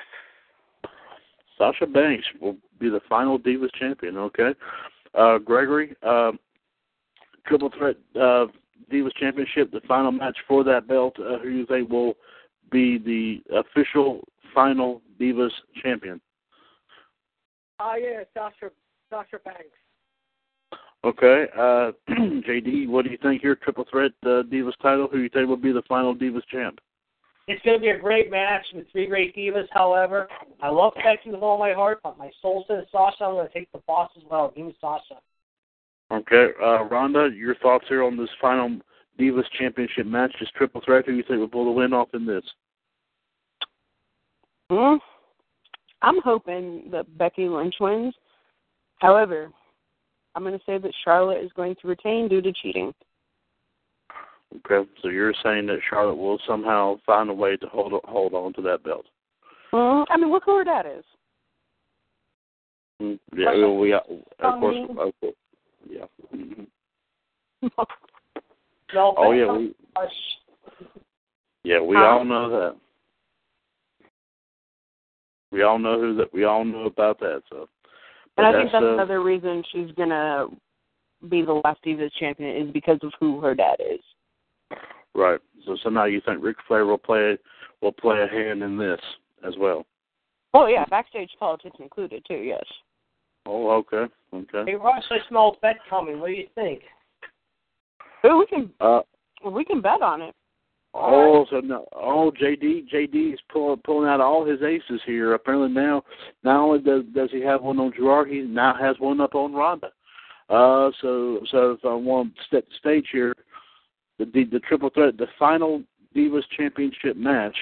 [1.59, 4.17] Sasha Banks will be the final Divas champion.
[4.17, 4.51] Okay,
[5.15, 6.33] uh, Gregory, uh,
[7.47, 8.47] triple threat uh,
[8.91, 11.15] Divas championship, the final match for that belt.
[11.19, 12.15] Uh, who you think will
[12.71, 14.21] be the official
[14.55, 15.51] final Divas
[15.83, 16.21] champion?
[17.79, 18.73] Ah, yeah, Sasha,
[19.11, 19.61] Sasha Banks.
[21.05, 23.57] Okay, uh, JD, what do you think here?
[23.57, 25.09] Triple threat uh, Divas title.
[25.11, 26.79] Who you think will be the final Divas champ?
[27.49, 29.67] It's going to be a great match with three great divas.
[29.73, 30.29] However,
[30.63, 33.25] I love Becky with all my heart, but my soul says Sasha.
[33.25, 34.53] I'm going to take the boss as well.
[34.55, 35.21] Give me Sasha.
[36.13, 38.79] Okay, uh, Rhonda, your thoughts here on this final
[39.19, 40.33] Divas championship match?
[40.39, 41.07] Just triple threat.
[41.07, 42.45] Who do you think will pull the win off in this?
[44.71, 44.97] Hmm?
[46.03, 48.15] I'm hoping that Becky Lynch wins.
[48.99, 49.51] However,
[50.35, 52.93] I'm going to say that Charlotte is going to retain due to cheating.
[54.67, 58.53] Okay, so you're saying that Charlotte will somehow find a way to hold hold on
[58.55, 59.07] to that belt?
[59.71, 60.03] Hmm?
[60.11, 61.05] I mean, look who her dad is.
[63.01, 64.03] Mm, Yeah, we of
[64.61, 65.35] course, of course,
[65.89, 66.07] yeah.
[66.35, 66.67] Mhm.
[68.95, 69.75] No, Oh yeah, we
[71.65, 72.05] yeah we Huh?
[72.05, 72.77] all know that.
[75.51, 76.33] We all know who that.
[76.35, 77.43] We all know about that.
[77.49, 77.69] So,
[78.37, 80.49] And I think that's, uh, another reason she's going to
[81.29, 84.01] be the last Divas champion is because of who her dad is.
[85.15, 85.41] right.
[85.65, 87.39] So somehow you think Ric Flair will play
[87.81, 89.01] will play a hand in this
[89.47, 89.87] as well?
[90.55, 92.65] Oh, yeah, backstage politics included, too, yes.
[93.47, 94.71] Oh, okay, okay.
[94.71, 96.21] Hey, Russ, I smell a bet coming.
[96.21, 96.83] What do you think?
[98.25, 99.01] Ooh, we can Uh,
[99.51, 100.35] we can bet on it.
[100.95, 105.33] Oh, so no, oh JD JD is pulling pulling out all his aces here.
[105.33, 106.05] Apparently now,
[106.45, 109.55] not only does does he have one on Gerard, he now has one up on
[109.55, 109.91] Ronda.
[110.51, 113.35] Uh, so so if I want to set the stage here,
[114.19, 115.83] the, the the triple threat, the final
[116.15, 117.57] Divas Championship match.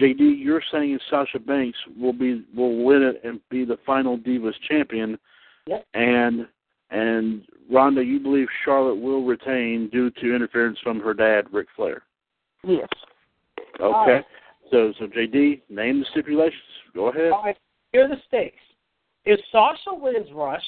[0.00, 4.54] JD, you're saying Sasha Banks will be will win it and be the final Divas
[4.68, 5.18] champion,
[5.66, 5.86] Yep.
[5.94, 6.46] and
[6.90, 12.02] and Ronda, you believe Charlotte will retain due to interference from her dad, Ric Flair.
[12.64, 12.88] Yes.
[13.80, 14.12] Okay.
[14.12, 14.24] right.
[14.70, 16.62] So so JD, name the stipulations.
[16.94, 17.32] Go ahead.
[17.32, 17.56] All right,
[17.92, 18.56] here are the stakes.
[19.24, 20.64] If Sasha wins Rush,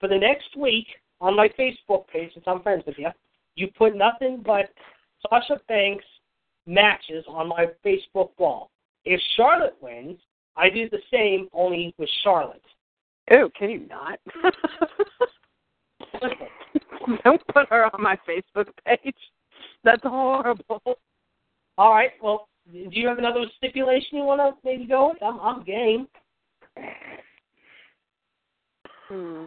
[0.00, 0.86] for the next week
[1.20, 3.08] on my Facebook page, since I'm friends with you,
[3.54, 4.70] you put nothing but
[5.28, 6.04] Sasha Banks
[6.66, 8.70] matches on my Facebook wall.
[9.04, 10.18] If Charlotte wins,
[10.56, 12.62] I do the same, only with Charlotte.
[13.32, 14.18] Oh, can you not?
[17.24, 19.14] Don't put her on my Facebook page.
[19.82, 20.82] That's horrible.
[21.76, 25.22] all right, well, do you have another stipulation you want to maybe go with?
[25.22, 26.08] I'm, I'm game.
[29.08, 29.44] Hmm.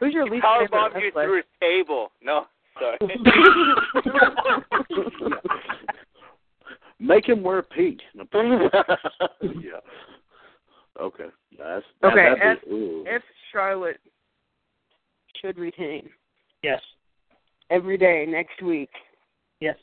[0.00, 1.24] Who's your least Power favorite bombed you wrestler?
[1.24, 2.12] through a table.
[2.22, 2.46] No,
[2.78, 2.98] sorry.
[7.00, 8.00] Make him wear pink.
[8.14, 9.80] yeah.
[11.00, 11.24] Okay.
[11.58, 13.04] That's that, Okay, that'd be- ooh.
[13.06, 13.22] if
[13.52, 14.00] Charlotte
[15.40, 16.08] should retain
[16.62, 16.80] yes,
[17.70, 18.90] every day next week,
[19.60, 19.76] yes.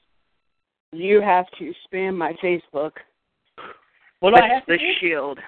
[0.91, 2.93] you have to spam my Facebook
[4.21, 4.91] What do I have to the do?
[4.99, 5.39] shield.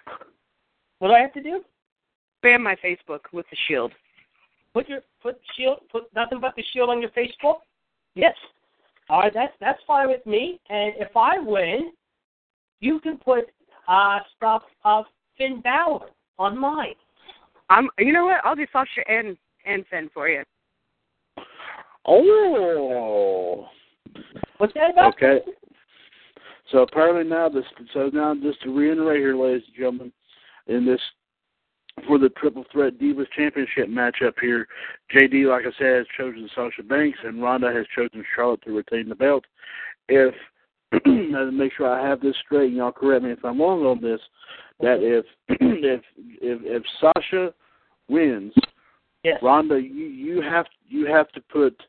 [0.99, 1.63] What do I have to do?
[2.43, 3.93] Spam my Facebook with the shield.
[4.73, 7.57] Put your put shield put nothing but the shield on your Facebook.
[8.15, 8.35] Yes.
[9.09, 10.59] All right, that's that's fine with me.
[10.69, 11.91] And if I win,
[12.79, 13.45] you can put
[13.87, 15.05] uh stuff of
[15.37, 16.07] Finn Balor
[16.39, 16.95] on mine.
[17.69, 17.89] I'm.
[17.99, 18.41] You know what?
[18.43, 20.43] I'll do Sasha and and Finn for you.
[22.05, 23.67] Oh.
[24.57, 25.13] What's that about?
[25.15, 25.39] Okay.
[26.71, 30.11] So apparently now this so now just to reiterate here, ladies and gentlemen,
[30.67, 31.01] in this
[32.07, 34.67] for the triple threat divas championship matchup here,
[35.13, 39.09] JD, like I said, has chosen Sasha Banks and Ronda has chosen Charlotte to retain
[39.09, 39.45] the belt.
[40.09, 40.33] If
[41.05, 44.01] to make sure I have this straight, and y'all correct me if I'm wrong on
[44.01, 44.19] this,
[44.81, 47.53] that if if if if Sasha
[48.09, 48.53] wins,
[49.23, 49.39] Yes.
[49.41, 51.81] Ronda, you you have you have to put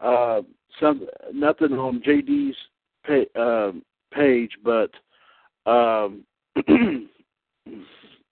[0.00, 0.40] uh,
[0.80, 2.56] some nothing on JD's
[3.06, 3.82] pa- um
[4.12, 4.90] page, but
[5.70, 6.24] um,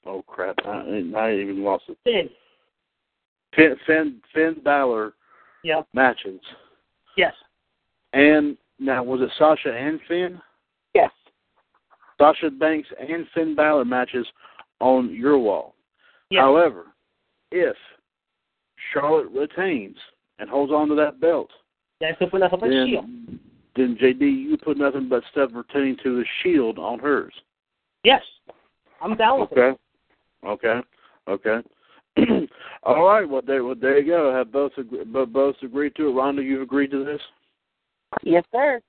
[0.06, 1.97] oh crap, I, I even lost it.
[2.03, 2.30] Finn.
[3.56, 5.14] Finn Finn, Finn Balor
[5.64, 5.88] Yep.
[5.93, 6.39] matches,
[7.18, 7.34] Yes.
[8.14, 10.39] and now was it Sasha and Finn?
[10.93, 11.12] Yes.
[12.20, 14.28] Sasha Banks and Finn Balor matches
[14.80, 15.76] on your wall.
[16.30, 16.41] Yes.
[16.41, 16.86] However,
[17.51, 17.76] if
[18.93, 19.97] Charlotte retains
[20.39, 21.49] and holds on to that belt,
[21.99, 23.06] That's put nothing but then, shield.
[23.76, 27.34] then JD, you put nothing but stuff pertaining to the shield on hers.
[28.03, 28.22] Yes.
[29.01, 29.80] I'm down with it.
[30.46, 30.82] Okay.
[31.28, 31.60] Okay.
[32.84, 33.28] All right.
[33.28, 34.34] Well, there, well, there you go.
[34.34, 36.14] Have both agree, both agreed to it.
[36.14, 37.22] Rhonda, you've agreed to this,
[38.24, 38.82] Yes, sir.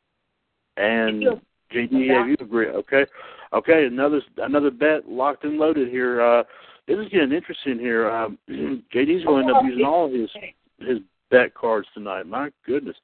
[0.77, 1.25] and.
[1.73, 2.69] JD, have you agreed?
[2.69, 3.05] Okay.
[3.53, 3.87] Okay.
[3.87, 6.21] Another another bet locked and loaded here.
[6.21, 6.45] Uh,
[6.87, 8.09] this is getting interesting here.
[8.09, 10.31] Um, JD's going to end up using all his
[10.79, 10.99] his
[11.31, 12.27] bet cards tonight.
[12.27, 12.97] My goodness.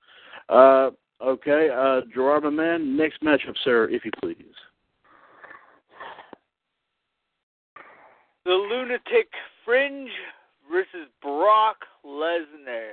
[0.48, 0.90] Uh,
[1.20, 4.36] okay, uh, Gerard, my man, next matchup, sir, if you please.
[8.44, 9.28] The Lunatic
[9.64, 10.10] Fringe
[10.70, 12.92] versus Brock Lesnar.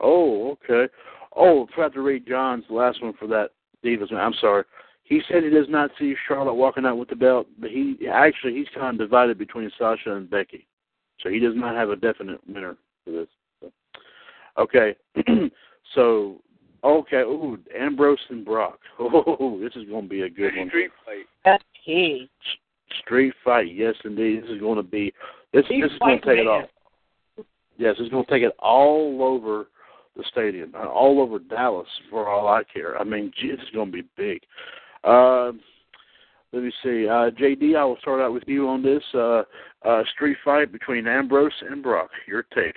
[0.00, 0.92] Oh, okay.
[1.34, 3.50] Oh, forgot to read John's last one for that
[3.84, 4.10] Divas.
[4.10, 4.20] man.
[4.20, 4.64] I'm sorry.
[5.04, 8.54] He said he does not see Charlotte walking out with the belt, but he actually
[8.54, 10.66] he's kind of divided between Sasha and Becky,
[11.20, 13.28] so he does not have a definite winner for this.
[13.60, 13.72] So.
[14.58, 14.94] Okay,
[15.94, 16.40] so
[16.84, 17.22] okay.
[17.22, 18.78] Ooh, Ambrose and Brock.
[19.00, 20.68] Oh, this is going to be a good one.
[20.68, 21.26] Street fight.
[21.44, 22.30] That's key.
[23.00, 24.42] Street fight, yes, indeed.
[24.42, 25.12] This is going to be
[25.52, 25.64] this.
[25.68, 26.64] This is going to take it man.
[26.64, 26.68] off.
[27.78, 29.66] Yes, it's going to take it all over
[30.16, 32.98] the stadium, uh, all over Dallas, for all I care.
[32.98, 34.42] I mean, gee, this is going to be big.
[35.04, 35.52] Uh,
[36.52, 37.76] let me see, uh, JD.
[37.76, 39.42] I will start out with you on this uh,
[39.84, 42.10] uh, street fight between Ambrose and Brock.
[42.26, 42.76] Your take.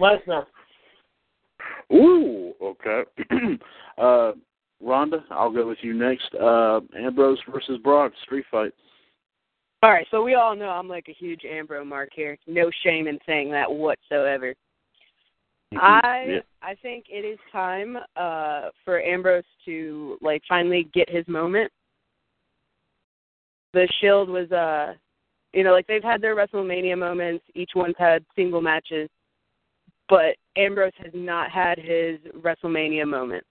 [0.00, 0.46] Lesnar.
[1.92, 3.02] Ooh, okay.
[3.98, 4.32] uh,
[4.84, 6.34] Rhonda, I'll go with you next.
[6.34, 8.72] Uh, Ambrose versus Brock, street fight.
[9.86, 12.36] All right, so we all know I'm like a huge Ambro mark here.
[12.48, 14.52] No shame in saying that whatsoever.
[15.76, 16.40] I Yeah.
[16.60, 21.70] I think it is time uh for Ambrose to like finally get his moment.
[23.74, 24.94] The Shield was uh
[25.52, 29.08] you know, like they've had their WrestleMania moments, each one's had single matches,
[30.08, 33.44] but Ambrose has not had his WrestleMania moment.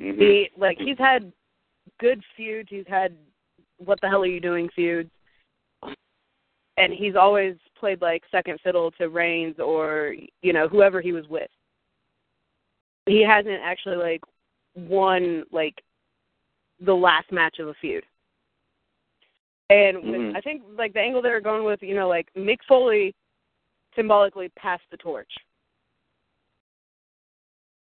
[0.00, 0.18] Mhm.
[0.18, 1.32] He like he's had
[2.00, 3.16] good feuds, he's had
[3.78, 5.10] what the hell are you doing feuds.
[6.76, 11.28] And he's always played like second fiddle to Reigns or you know whoever he was
[11.28, 11.50] with.
[13.06, 14.22] He hasn't actually like
[14.74, 15.80] won like
[16.80, 18.04] the last match of a feud.
[19.70, 20.36] And with, Mhm.
[20.36, 23.14] I think like the angle they're going with, you know, like Mick Foley
[23.94, 25.32] symbolically passed the torch.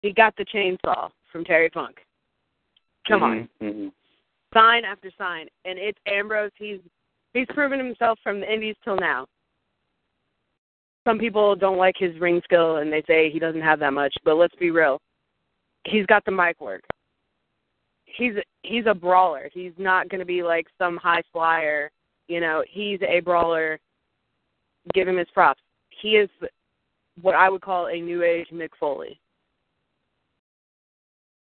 [0.02, 2.04] He got the chainsaw from Terry Funk.
[3.08, 3.92] Come on Mhm.
[4.56, 6.50] Sign after sign, and it's Ambrose.
[6.56, 6.80] He's
[7.34, 9.26] he's proven himself from the Indies till now.
[11.06, 14.14] Some people don't like his ring skill, and they say he doesn't have that much.
[14.24, 15.00] But let's be real,
[15.86, 16.82] he's got the mic work.
[18.04, 18.32] He's
[18.62, 19.50] he's a brawler.
[19.52, 21.90] He's not going to be like some high flyer.
[22.28, 23.78] You know, he's a brawler.
[24.94, 25.60] Give him his props.
[25.90, 26.30] He is
[27.20, 29.18] what I would call a new age Mick Foley.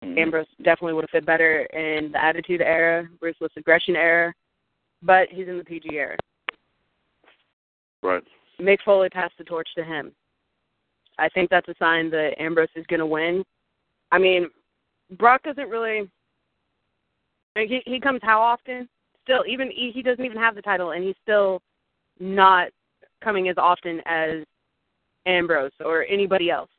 [0.07, 0.17] Mhm.
[0.17, 4.33] Ambrose definitely would have fit better in the Attitude Era, Ruthless Aggression Era,
[5.01, 6.17] but he's in the PG era.
[8.01, 8.23] Right.
[8.59, 10.13] Mick Foley passed the torch to him.
[11.19, 13.43] I think that's a sign that Ambrose is going to win.
[14.11, 14.49] I mean,
[15.17, 16.09] Brock doesn't really.
[17.55, 18.87] Like he he comes how often?
[19.23, 21.61] Still, even he, he doesn't even have the title, and he's still
[22.19, 22.69] not
[23.23, 24.43] coming as often as
[25.25, 26.69] Ambrose or anybody else.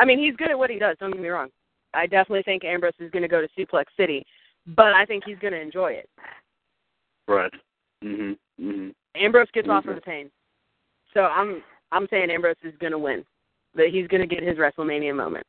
[0.00, 0.96] I mean, he's good at what he does.
[0.98, 1.48] Don't get me wrong.
[1.92, 4.24] I definitely think Ambrose is going to go to Suplex City,
[4.68, 6.08] but I think he's going to enjoy it.
[7.28, 7.52] Right.
[8.02, 8.38] Mhm.
[8.58, 8.94] Mhm.
[9.14, 9.90] Ambrose gets off Okay.
[9.90, 10.30] on the pain,
[11.12, 13.24] so I'm I'm saying Ambrose is going to win.
[13.74, 15.46] that he's going to get his WrestleMania moment.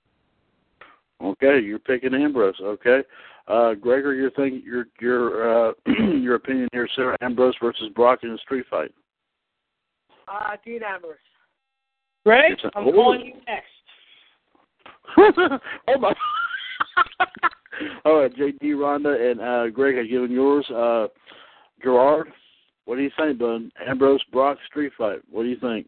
[1.24, 2.60] Okay, you're picking Ambrose.
[2.62, 3.02] Okay,
[3.48, 7.16] uh, Gregor, your thing, your your uh, your opinion here, sir.
[7.22, 8.94] Ambrose versus Brock in a street fight.
[10.28, 11.16] Uh, Dean Ambrose.
[12.26, 12.92] Greg, It's a- I'm Ooh.
[12.92, 13.71] calling you next.
[15.88, 16.14] oh my!
[18.06, 20.70] All right, JD, Rhonda, and uh, Greg have given yours.
[20.70, 21.08] Uh,
[21.84, 22.28] Gerard,
[22.86, 23.72] what do you think, bud?
[23.88, 25.20] Ambrose Brock street fight.
[25.30, 25.88] What do you think?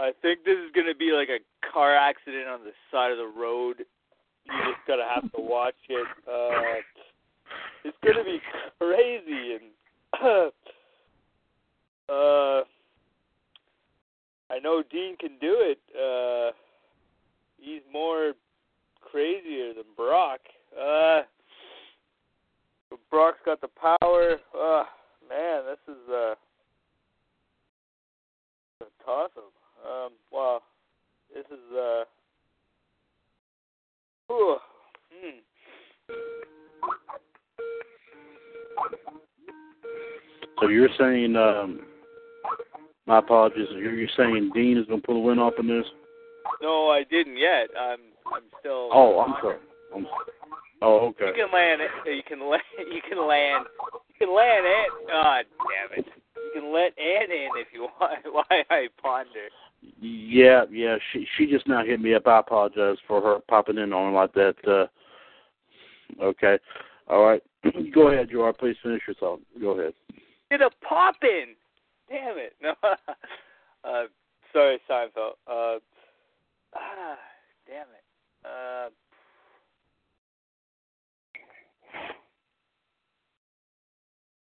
[0.00, 1.40] I think this is gonna be like a
[1.72, 3.84] car accident on the side of the road.
[4.46, 6.06] You just gotta have to watch it.
[6.26, 6.80] Uh,
[7.84, 8.40] it's gonna be
[8.78, 9.70] crazy and
[12.08, 12.62] uh,
[14.50, 15.78] I know Dean can do it.
[15.94, 16.52] Uh,
[17.58, 18.32] he's more
[19.00, 20.40] crazier than Brock.
[20.74, 21.22] Uh,
[22.90, 24.38] but Brock's got the power.
[24.58, 24.84] Uh,
[25.28, 26.34] man, this is uh,
[28.80, 29.52] a toss up.
[29.86, 30.62] Um, well,
[31.34, 32.04] this is uh,
[34.26, 34.56] whew,
[35.14, 35.38] hmm.
[40.60, 41.80] So you're saying, um,
[43.56, 45.84] You're, you're saying Dean is going to pull a win off in this?
[46.62, 47.68] No, I didn't yet.
[47.78, 48.00] I'm
[48.32, 48.90] I'm still.
[48.92, 49.58] Oh, I'm sorry.
[49.94, 50.06] I'm,
[50.82, 51.26] oh, okay.
[51.26, 51.90] You can land it.
[52.06, 52.62] You can land.
[52.92, 53.66] You can land.
[54.08, 54.90] You can land it.
[55.08, 56.06] God damn it!
[56.36, 58.20] You can let Ann in if you want.
[58.24, 59.48] Why I ponder.
[60.00, 60.96] Yeah, yeah.
[61.12, 62.26] She she just now hit me up.
[62.26, 64.54] I apologize for her popping in on like that.
[64.66, 66.58] Uh, okay.
[67.08, 67.42] All right.
[67.94, 68.58] Go ahead, Gerard.
[68.58, 69.40] Please finish your thought.
[69.60, 69.94] Go ahead.
[70.50, 71.54] Did a pop in.
[72.08, 72.54] Damn it!
[72.62, 72.74] No.
[73.84, 74.04] uh,
[74.52, 75.34] sorry, Seinfeld.
[75.46, 75.78] Uh,
[76.74, 77.18] ah,
[77.66, 78.04] damn it.
[78.44, 78.88] Uh.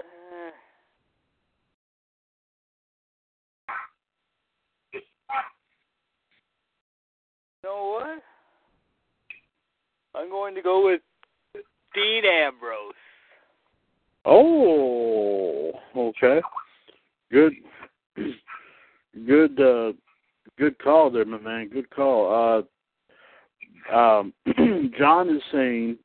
[0.01, 0.51] uh,
[7.63, 8.23] You know what?
[10.15, 11.01] I'm going to go with
[11.95, 12.95] Dean Ambrose.
[14.25, 16.41] Oh, okay.
[17.31, 17.55] Good,
[19.27, 19.93] good, uh,
[20.59, 21.69] good call there, my man.
[21.69, 22.65] Good call.
[23.91, 24.33] Uh, um,
[24.99, 25.99] John is saying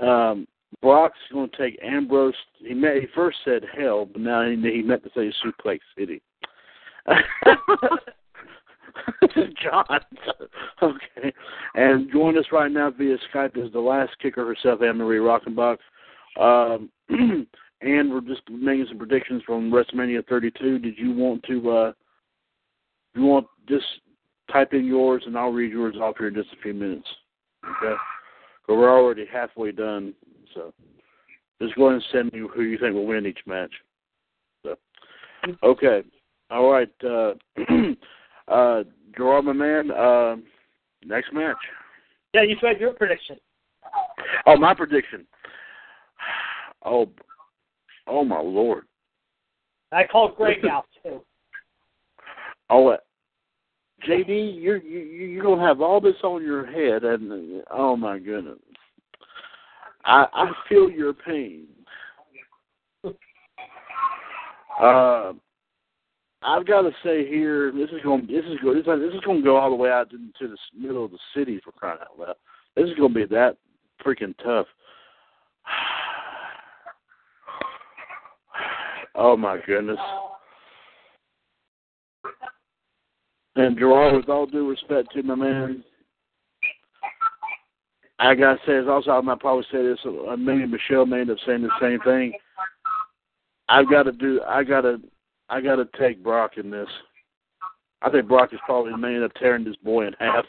[0.00, 0.46] um,
[0.80, 2.34] Brock's going to take Ambrose.
[2.58, 6.22] He met, he first said hell, but now he, he meant to say Suplex City.
[9.62, 10.00] John.
[10.82, 11.32] okay.
[11.74, 15.78] And join us right now via Skype is the last kicker herself, Anne Marie Rockenbach.
[16.40, 16.90] Um,
[17.80, 20.78] and we're just making some predictions from WrestleMania 32.
[20.78, 21.70] Did you want to?
[21.70, 21.92] uh
[23.14, 23.84] You want just
[24.52, 27.06] type in yours, and I'll read yours off here in just a few minutes.
[27.64, 27.94] Okay.
[28.66, 30.14] But we're already halfway done,
[30.54, 30.72] so
[31.60, 33.72] just go ahead and send me who you think will win each match.
[34.62, 34.76] So,
[35.62, 36.02] okay.
[36.50, 36.90] All right.
[37.02, 37.34] Uh,
[38.48, 38.84] uh,
[39.16, 39.90] Gerard, my man.
[39.90, 40.36] Uh,
[41.04, 41.56] next match.
[42.34, 43.36] Yeah, you said your prediction.
[44.46, 45.26] Oh, my prediction.
[46.86, 47.08] Oh,
[48.06, 48.84] oh my lord.
[49.90, 51.22] I called Greg out too.
[52.68, 52.98] Oh, uh,
[54.06, 58.18] JD, you're, you you you don't have all this on your head, and oh my
[58.18, 58.58] goodness,
[60.04, 61.68] I I feel your pain.
[64.78, 65.32] Uh,
[66.44, 69.44] I've got to say here, this is going this is going this is, going to
[69.44, 72.34] go all the way out into the middle of the city for crying out loud.
[72.76, 73.56] This is going to be that
[74.04, 74.66] freaking tough.
[79.16, 79.96] Oh my goodness.
[83.54, 85.84] And Gerard, with all due respect to my man,
[88.18, 91.30] I gotta say, as also I might probably say this, uh, maybe Michelle may end
[91.30, 92.32] up saying the same thing.
[93.68, 94.40] I've got to do.
[94.46, 94.98] I gotta.
[95.48, 96.88] I gotta take Brock in this.
[98.02, 100.44] I think Brock is probably the man up tearing this boy in half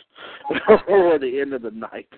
[0.68, 2.10] before the end of the night.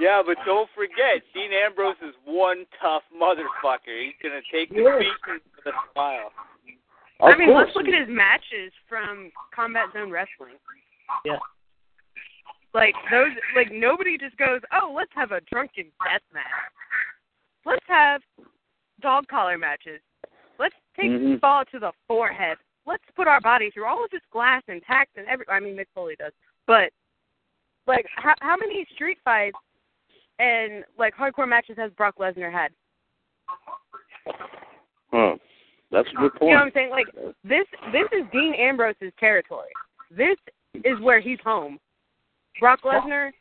[0.00, 4.04] Yeah, but don't forget, Dean Ambrose is one tough motherfucker.
[4.04, 4.98] He's gonna take the Yes.
[4.98, 6.32] beating with a smile.
[7.20, 7.66] Of I mean, course.
[7.66, 10.58] let's look at his matches from Combat Zone Wrestling.
[11.24, 11.38] Yeah.
[12.74, 16.42] Like those, like nobody just goes, "Oh, let's have a drunken death match.
[17.64, 18.20] Let's have
[19.00, 20.00] dog collar matches.
[20.96, 21.40] Take Mhm.
[21.40, 22.58] ball to the forehead.
[22.86, 25.48] Let's put our body through all of this glass and tact and every.
[25.48, 26.32] I mean, Mick Foley does,
[26.66, 26.92] but
[27.86, 29.56] like, how how many street fights
[30.38, 32.72] and like hardcore matches has Brock Lesnar had?
[35.10, 35.36] Huh.
[35.90, 36.50] That's a good point.
[36.50, 36.90] You know what I'm saying?
[36.90, 37.06] Like
[37.42, 39.70] this this is Dean Ambrose's territory.
[40.10, 40.36] This
[40.84, 41.78] is where he's home.
[42.60, 43.32] Brock Lesnar,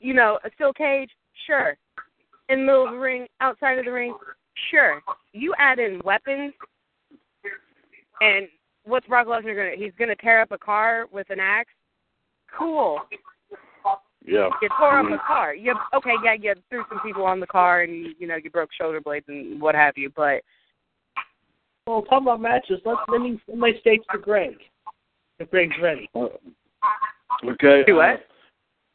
[0.00, 1.10] you know, a steel cage,
[1.46, 1.76] sure.
[2.48, 4.14] In the middle of the ring, outside of the ring,
[4.70, 5.02] sure.
[5.32, 6.52] You add in weapons
[8.20, 8.48] and
[8.84, 9.76] what's Brock Lesnar gonna?
[9.76, 11.72] He's gonna tear up a car with an axe.
[12.56, 13.00] Cool.
[14.24, 14.48] Yeah.
[14.60, 15.54] You tore up a car.
[15.54, 16.14] You okay?
[16.24, 19.00] Yeah, you threw some people on the car, and you, you know you broke shoulder
[19.00, 20.10] blades and what have you.
[20.14, 20.42] But
[21.86, 24.56] Well, talking about matches, let's let me let my states to Greg.
[25.38, 26.08] If Greg's ready.
[26.14, 26.28] Uh,
[27.50, 27.84] okay.
[27.86, 28.26] Do what?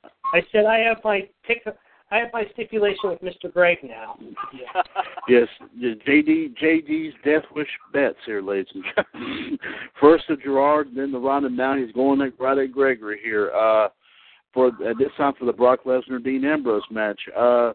[0.04, 1.64] uh, I said I have my pick.
[2.12, 3.52] I have my stipulation with Mr.
[3.52, 4.18] Greg now.
[4.54, 4.82] Yeah.
[5.30, 5.48] Yes,
[5.80, 9.60] JD JD's Death Wish bets here, ladies and gentlemen.
[10.02, 11.48] First to Gerard, then the Ronda.
[11.48, 13.52] Now he's going at, right at Gregory here.
[13.52, 13.90] Uh,
[14.54, 17.20] for this time for the Brock Lesnar Dean Ambrose match.
[17.38, 17.72] Uh,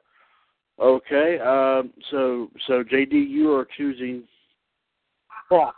[0.81, 1.39] okay.
[1.39, 4.25] Um, so so JD, you are choosing
[5.49, 5.77] Brock.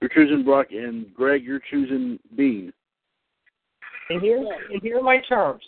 [0.00, 2.72] you're choosing Brock, and Greg, you're choosing Dean.
[4.10, 4.38] And here,
[4.70, 5.62] and here are my terms.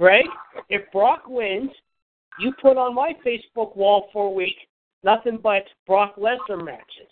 [0.00, 0.24] Greg,
[0.70, 1.70] if Brock wins,
[2.38, 4.56] you put on my Facebook wall for a week
[5.04, 7.10] nothing but Brock Lesnar matches.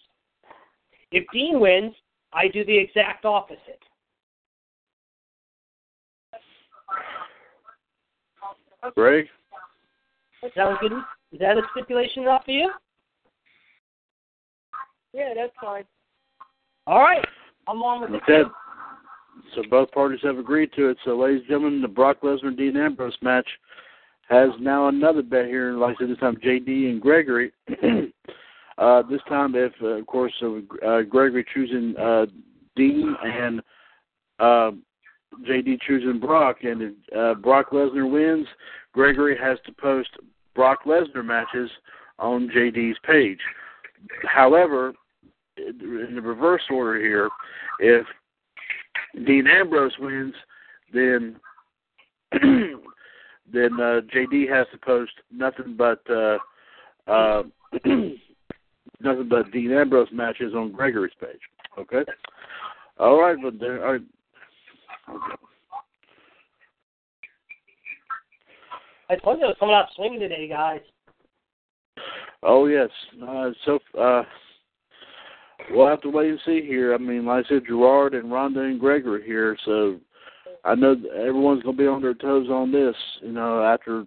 [1.13, 1.93] If Dean wins,
[2.33, 3.83] I do the exact opposite.
[8.95, 9.27] Greg.
[10.43, 10.93] Is that a good?
[11.33, 12.71] Is that a stipulation enough for you?
[15.13, 15.85] Yeah, that's fine.
[16.87, 17.25] All right,
[17.67, 18.47] I'm on with it.
[19.55, 20.99] So both parties have agreed to it.
[21.05, 23.49] So, ladies and gentlemen, the Brock Lesnar Dean Ambrose match
[24.29, 25.73] has now another bet here.
[25.73, 27.53] Like I said, this time JD and Gregory.
[28.79, 32.27] uh, this time, if uh, of course uh, Gregory choosing uh,
[32.77, 33.61] Dean and
[34.39, 34.71] uh,
[35.49, 38.47] JD choosing Brock, and if uh, Brock Lesnar wins,
[38.93, 40.11] Gregory has to post
[40.55, 41.71] Brock Lesnar matches
[42.19, 43.41] on JD's page.
[44.27, 44.93] However,
[45.57, 47.29] in the reverse order here,
[47.81, 48.07] if
[49.27, 50.35] Dean Ambrose wins,
[50.93, 51.37] then
[52.33, 56.39] then uh, JD has to post nothing but uh,
[57.07, 57.43] uh,
[59.01, 61.41] nothing but Dean Ambrose matches on Gregory's page.
[61.79, 62.03] Okay.
[62.99, 63.85] All right, but there.
[63.87, 64.03] All right.
[65.09, 65.43] Okay.
[69.11, 70.81] I told you I was coming out swinging today, guys.
[72.43, 72.91] Oh yes.
[73.27, 74.23] Uh, so uh,
[75.71, 76.95] we'll have to wait and see here.
[76.95, 79.99] I mean, like I said, Gerard and Ronda and Gregory here, so
[80.65, 82.97] I know everyone's going to be on their toes on this.
[83.23, 84.05] You know, after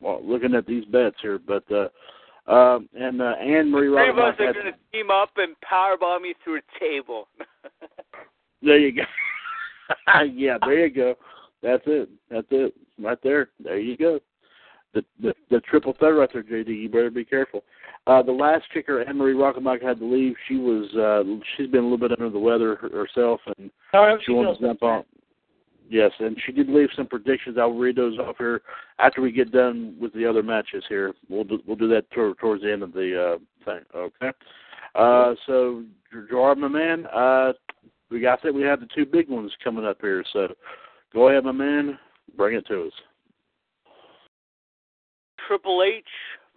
[0.00, 1.70] well, looking at these bets here, but.
[1.70, 1.88] uh
[2.44, 6.26] uh, and uh, Anne Marie Three of us are going to team up and powerbomb
[6.26, 7.28] you through a table.
[8.62, 9.02] There you go.
[10.34, 11.14] yeah, there you go.
[11.62, 12.08] That's it.
[12.30, 12.74] That's it.
[12.98, 13.50] Right there.
[13.62, 14.20] There you go.
[14.94, 16.68] The the, the triple threat right there, JD.
[16.68, 17.64] You better be careful.
[18.06, 20.34] Uh, the last kicker, Anne Marie Rockenbach, had to leave.
[20.48, 21.22] She was uh,
[21.56, 24.66] she's been a little bit under the weather herself, and All right, she wanted to
[24.66, 25.04] jump on.
[25.88, 27.58] Yes, and she did leave some predictions.
[27.58, 28.62] I'll read those off here
[28.98, 31.12] after we get done with the other matches here.
[31.28, 33.80] We'll do, we'll do that toward, towards the end of the uh, thing.
[33.94, 34.30] Okay.
[34.94, 35.84] Uh, so,
[36.30, 37.52] Gerard, my man, uh,
[38.10, 38.54] we got that.
[38.54, 40.24] We have the two big ones coming up here.
[40.32, 40.48] So,
[41.12, 41.98] go ahead, my man.
[42.38, 42.92] Bring it to us.
[45.46, 46.04] Triple H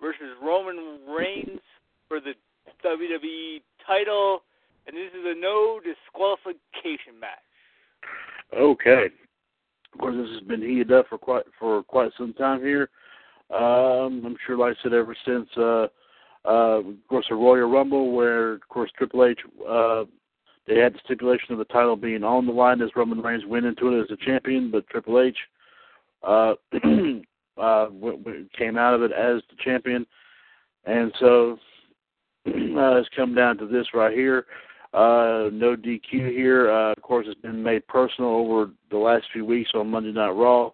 [0.06, 1.60] versus Roman Reigns
[2.08, 2.34] for the
[2.86, 4.44] WWE title,
[4.86, 7.40] and this is a no disqualification match.
[8.56, 9.08] Okay.
[9.92, 12.90] Of course, this has been heated up for quite for quite some time here.
[13.52, 15.88] Um, I'm sure, like I said, ever since, uh,
[16.46, 20.04] uh, of course, the Royal Rumble, where of course Triple H, uh,
[20.68, 23.66] they had the stipulation of the title being on the line as Roman Reigns went
[23.66, 25.38] into it as a champion, but Triple H
[26.22, 26.54] uh,
[27.58, 30.06] uh, w- w- came out of it as the champion,
[30.86, 31.58] and so
[32.48, 34.46] uh, it's come down to this right here.
[34.94, 36.72] Uh, no DQ here.
[36.72, 40.30] Uh, of course, it's been made personal over the last few weeks on Monday Night
[40.30, 40.68] Raw.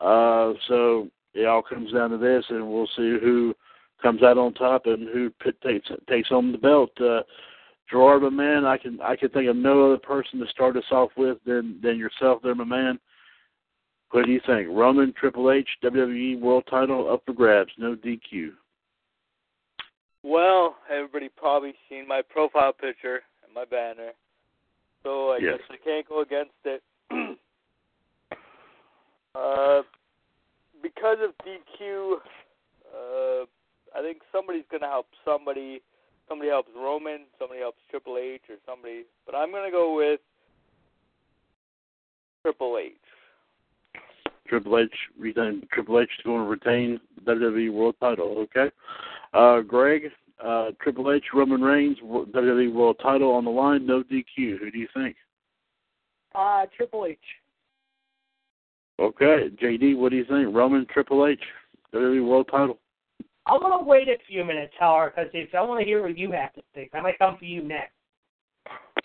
[0.00, 3.54] Uh, so it all comes down to this, and we'll see who
[4.00, 6.90] comes out on top and who pit takes takes home the belt.
[7.00, 7.20] Uh,
[7.90, 10.84] Gerard, my man, I can I can think of no other person to start us
[10.90, 12.98] off with than than yourself, there, my man.
[14.10, 14.68] What do you think?
[14.70, 18.50] Roman, Triple H, WWE World Title up for grabs, no DQ.
[20.22, 24.12] Well, everybody probably seen my profile picture and my banner,
[25.02, 25.58] so I Yes.
[25.58, 26.82] guess I can't go against it.
[29.34, 29.82] uh,
[30.82, 32.20] because of DQ,
[32.94, 33.46] uh,
[33.94, 35.82] I think somebody's gonna help somebody.
[36.28, 39.04] Somebody helps Roman, somebody helps Triple H, or somebody.
[39.24, 40.20] But I'm gonna go with
[42.42, 42.94] Triple H.
[44.48, 48.38] Triple H retain Triple H is going to retain the WWE World Title.
[48.38, 48.70] Okay,
[49.34, 50.10] uh, Greg,
[50.44, 54.58] uh, Triple H, Roman Reigns, WWE World Title on the line, no DQ.
[54.58, 55.16] Who do you think?
[56.34, 57.18] Uh, Triple H.
[59.00, 60.54] Okay, JD, what do you think?
[60.54, 61.40] Roman, Triple H,
[61.94, 62.78] WWE World Title.
[63.46, 66.32] I'm gonna wait a few minutes, Howard, because if I want to hear what you
[66.32, 67.92] have to think, I might come for you next.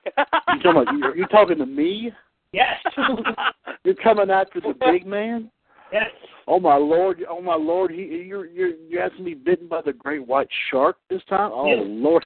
[0.05, 0.93] You talking about?
[0.93, 2.11] You, you talking to me?
[2.53, 2.75] Yes.
[3.83, 5.51] You're coming after the big man?
[5.91, 6.09] yes.
[6.47, 7.23] Oh my lord!
[7.29, 7.89] Oh my lord!
[7.91, 11.51] He, you're you're you're asking me bitten by the great white shark this time?
[11.53, 11.83] Oh Yes.
[11.87, 12.25] lord!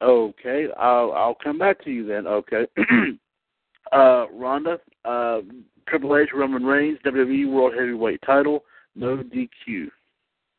[0.00, 2.26] Okay, I'll I'll come back to you then.
[2.26, 2.66] Okay.
[3.92, 5.40] uh, Ronda, uh,
[5.88, 9.88] Triple H, Roman Reigns, WWE World Heavyweight Title, no DQ.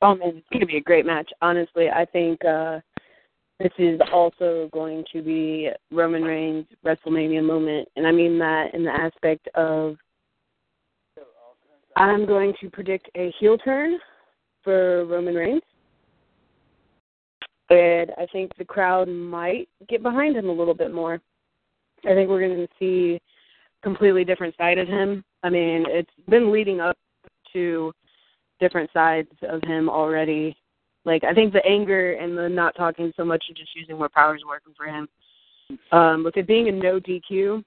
[0.02, 1.30] Oh man, it's gonna be a great match.
[1.42, 2.80] Honestly, I think uh
[3.60, 8.84] this is also going to be Roman Reigns WrestleMania moment, and I mean that in
[8.84, 9.97] the aspect of
[11.95, 13.97] I'm going to predict a heel turn
[14.64, 15.62] for Roman Reigns.
[17.70, 21.20] And I think the crowd might get behind him a little bit more.
[22.05, 23.22] I think we're going to see
[23.84, 25.24] completely different side of him.
[25.43, 26.97] I mean, it's been leading up
[27.53, 27.91] to
[28.60, 30.55] different sides of him already.
[31.10, 34.10] Like I think the anger and the not talking so much and just using more
[34.10, 35.10] power is working for him.
[35.91, 37.64] Um, with it being a no DQ,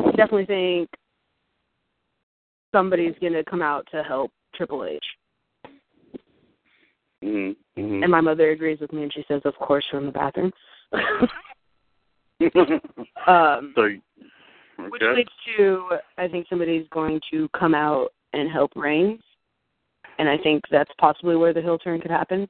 [0.00, 0.88] I definitely think
[2.74, 5.04] somebody's gonna come out to help Triple H.
[7.22, 8.02] Mm-hmm.
[8.02, 10.52] And my mother agrees with me and she says, Of course from the bathroom.
[13.26, 13.90] um so,
[14.88, 15.16] which okay.
[15.18, 19.20] leads to I think somebody's going to come out and help Reigns.
[20.18, 22.48] And I think that's possibly where the heel turn could happen.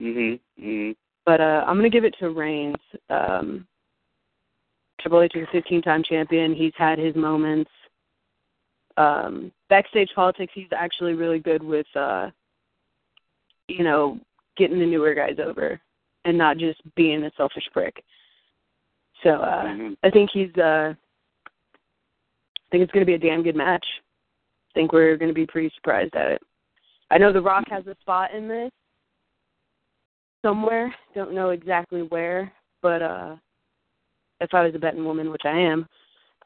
[0.00, 0.40] Mhm.
[0.58, 0.96] Mhm.
[1.26, 2.76] but uh, I'm going to give it to Reigns.
[3.10, 3.66] Um,
[5.00, 6.54] Triple H is a 15-time champion.
[6.54, 7.70] He's had his moments.
[8.96, 12.30] Um, backstage politics, he's actually really good with, uh,
[13.68, 14.18] you know,
[14.56, 15.80] getting the newer guys over
[16.24, 18.02] and not just being a selfish prick.
[19.22, 19.96] So uh, Mhm.
[20.02, 20.54] I think he's.
[20.56, 23.84] Uh, I think it's going to be a damn good match.
[24.74, 26.42] Think we're going to be pretty surprised at it.
[27.10, 28.70] I know The Rock has a spot in this
[30.42, 30.94] somewhere.
[31.14, 32.52] Don't know exactly where,
[32.82, 33.36] but uh
[34.40, 35.86] if I was a betting woman, which I am,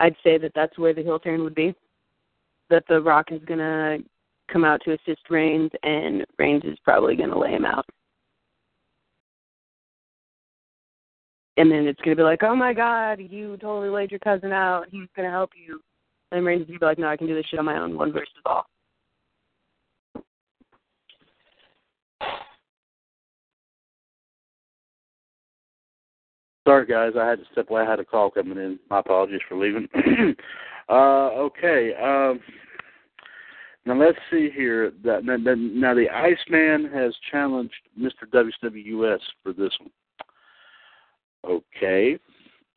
[0.00, 1.74] I'd say that that's where the heel turn would be.
[2.70, 3.98] That the Rock is gonna
[4.50, 7.86] come out to assist Reigns, and Reigns is probably gonna lay him out.
[11.56, 14.86] And then it's gonna be like, oh my God, you totally laid your cousin out.
[14.90, 15.80] He's gonna help you.
[16.34, 18.28] And gonna be like, no, I can do this shit on my own, one versus
[18.44, 18.66] all.
[26.66, 27.12] Sorry, guys.
[27.16, 27.82] I had to step away.
[27.82, 28.80] I had a call coming in.
[28.90, 29.86] My apologies for leaving.
[30.88, 31.92] uh, okay.
[32.02, 32.40] Um,
[33.86, 34.92] now let's see here.
[35.04, 38.26] That now, now the Iceman has challenged Mr.
[38.32, 41.60] WWS for this one.
[41.78, 42.18] Okay.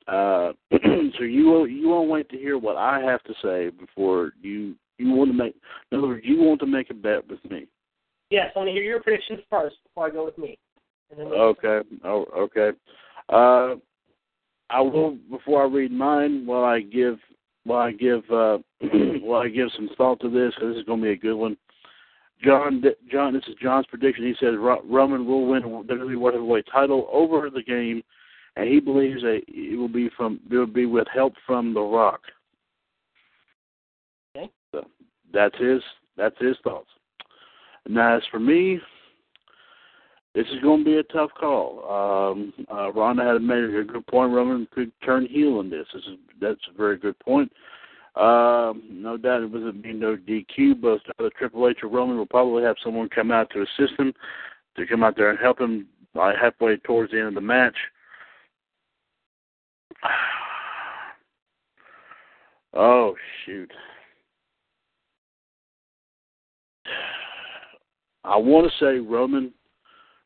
[0.08, 4.76] Uh, so you you won't wait to hear what I have to say before you
[4.98, 5.56] you want to make.
[5.92, 7.68] In other words, you want to make a bet with me.
[8.30, 10.58] Yes, I want to hear your predictions first before I go with me.
[11.18, 11.80] Okay.
[12.04, 12.72] Oh, okay.
[13.30, 13.76] Uh,
[14.70, 16.46] I will before I read mine.
[16.46, 17.20] While I give,
[17.64, 18.58] while I give, uh,
[19.22, 21.36] while I give some thought to this, 'cause this is going to be a good
[21.36, 21.58] one.
[22.44, 24.26] John, John, this is John's prediction.
[24.26, 28.04] He says Roman will win the WWE World Heavyweight title over the game,
[28.58, 31.82] and he believes that it will be from it will be with help from The
[31.82, 32.22] Rock.
[34.36, 34.50] Okay.
[34.72, 34.84] So
[35.32, 35.82] that's his
[36.18, 36.90] that's his thoughts.
[37.88, 38.80] Now, as for me,
[40.34, 42.32] this is going to be a tough call.
[42.34, 44.34] Um, uh, Ronda had made a good point.
[44.34, 45.86] Roman could turn heel in this.
[45.94, 47.52] This is that's a very good point.
[48.16, 52.26] Um, no doubt it wasn't being no DQ, but either Triple H or Roman will
[52.26, 54.12] probably have someone come out to assist him,
[54.76, 57.76] to come out there and help him by halfway towards the end of the match.
[62.74, 63.72] Oh shoot.
[68.24, 69.52] I want to say Roman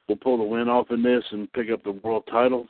[0.09, 2.67] will pull the win off in this and pick up the world title,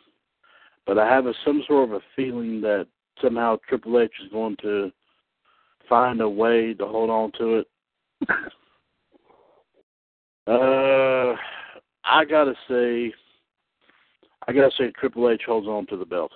[0.85, 2.85] but I have a, some sort of a feeling that
[3.21, 4.91] somehow Triple H is going to
[5.89, 7.67] find a way to hold on to it.
[10.47, 11.35] uh,
[12.03, 13.11] I gotta say,
[14.47, 16.31] I gotta say Triple H holds on to the belt,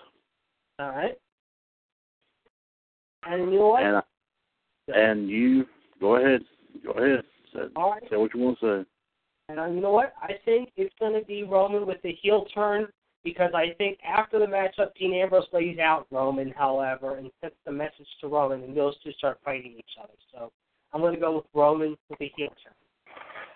[0.79, 1.17] All right.
[3.23, 3.83] And you know what?
[3.83, 4.03] and
[4.87, 5.65] and you
[5.99, 6.41] go ahead,
[6.83, 7.23] go ahead,
[7.53, 8.03] say, All right.
[8.09, 8.89] say what you want to say.
[9.49, 10.13] And uh, you know what?
[10.21, 12.87] I think it's going to be Roman with the heel turn
[13.23, 17.71] because I think after the matchup, Dean Ambrose lays out Roman, however, and sends the
[17.71, 20.13] message to Roman, and those two start fighting each other.
[20.33, 20.51] So
[20.93, 22.73] I'm going to go with Roman with the heel turn.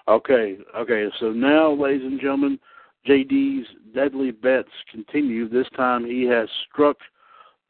[0.07, 1.05] Okay, okay.
[1.19, 2.59] So now, ladies and gentlemen,
[3.07, 5.47] JD's deadly bets continue.
[5.47, 6.97] This time, he has struck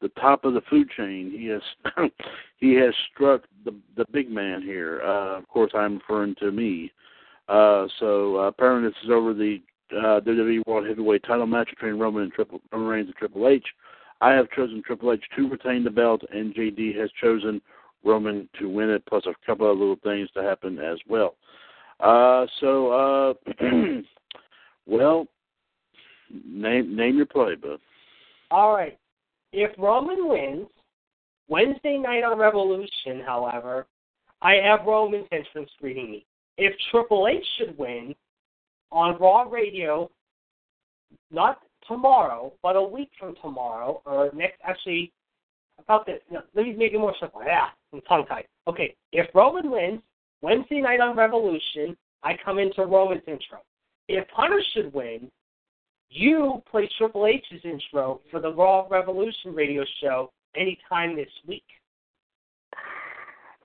[0.00, 1.30] the top of the food chain.
[1.30, 1.62] He has
[2.56, 5.02] he has struck the the big man here.
[5.02, 6.92] Uh, of course, I'm referring to me.
[7.48, 9.60] Uh, so uh, apparently, this is over the
[9.92, 13.66] uh, WWE World Heavyweight Title match between Roman and Triple Roman Reigns and Triple H.
[14.20, 17.60] I have chosen Triple H to retain the belt, and JD has chosen
[18.04, 21.34] Roman to win it, plus a couple of little things to happen as well.
[22.00, 23.34] Uh, so, uh,
[24.90, 25.26] well,
[26.44, 27.78] name name your play, bud.
[28.50, 28.98] All right.
[29.52, 30.66] If Roman wins
[31.48, 33.86] Wednesday night on Revolution, however,
[34.42, 36.26] I have Roman's entrance greeting me.
[36.56, 38.14] If Triple H should win
[38.92, 40.10] on Raw Radio,
[41.30, 45.12] not tomorrow, but a week from tomorrow, or next, actually,
[45.78, 46.20] about this.
[46.30, 47.42] No, let me make it more simple.
[47.44, 48.46] Yeah, I'm tongue tied.
[48.68, 50.00] Okay, if Roman wins
[50.42, 53.60] Wednesday night on Revolution, I come into Roman's intro.
[54.12, 55.30] If Hunter should win,
[56.08, 61.62] you play Triple H's intro for the Raw Revolution radio show anytime this week.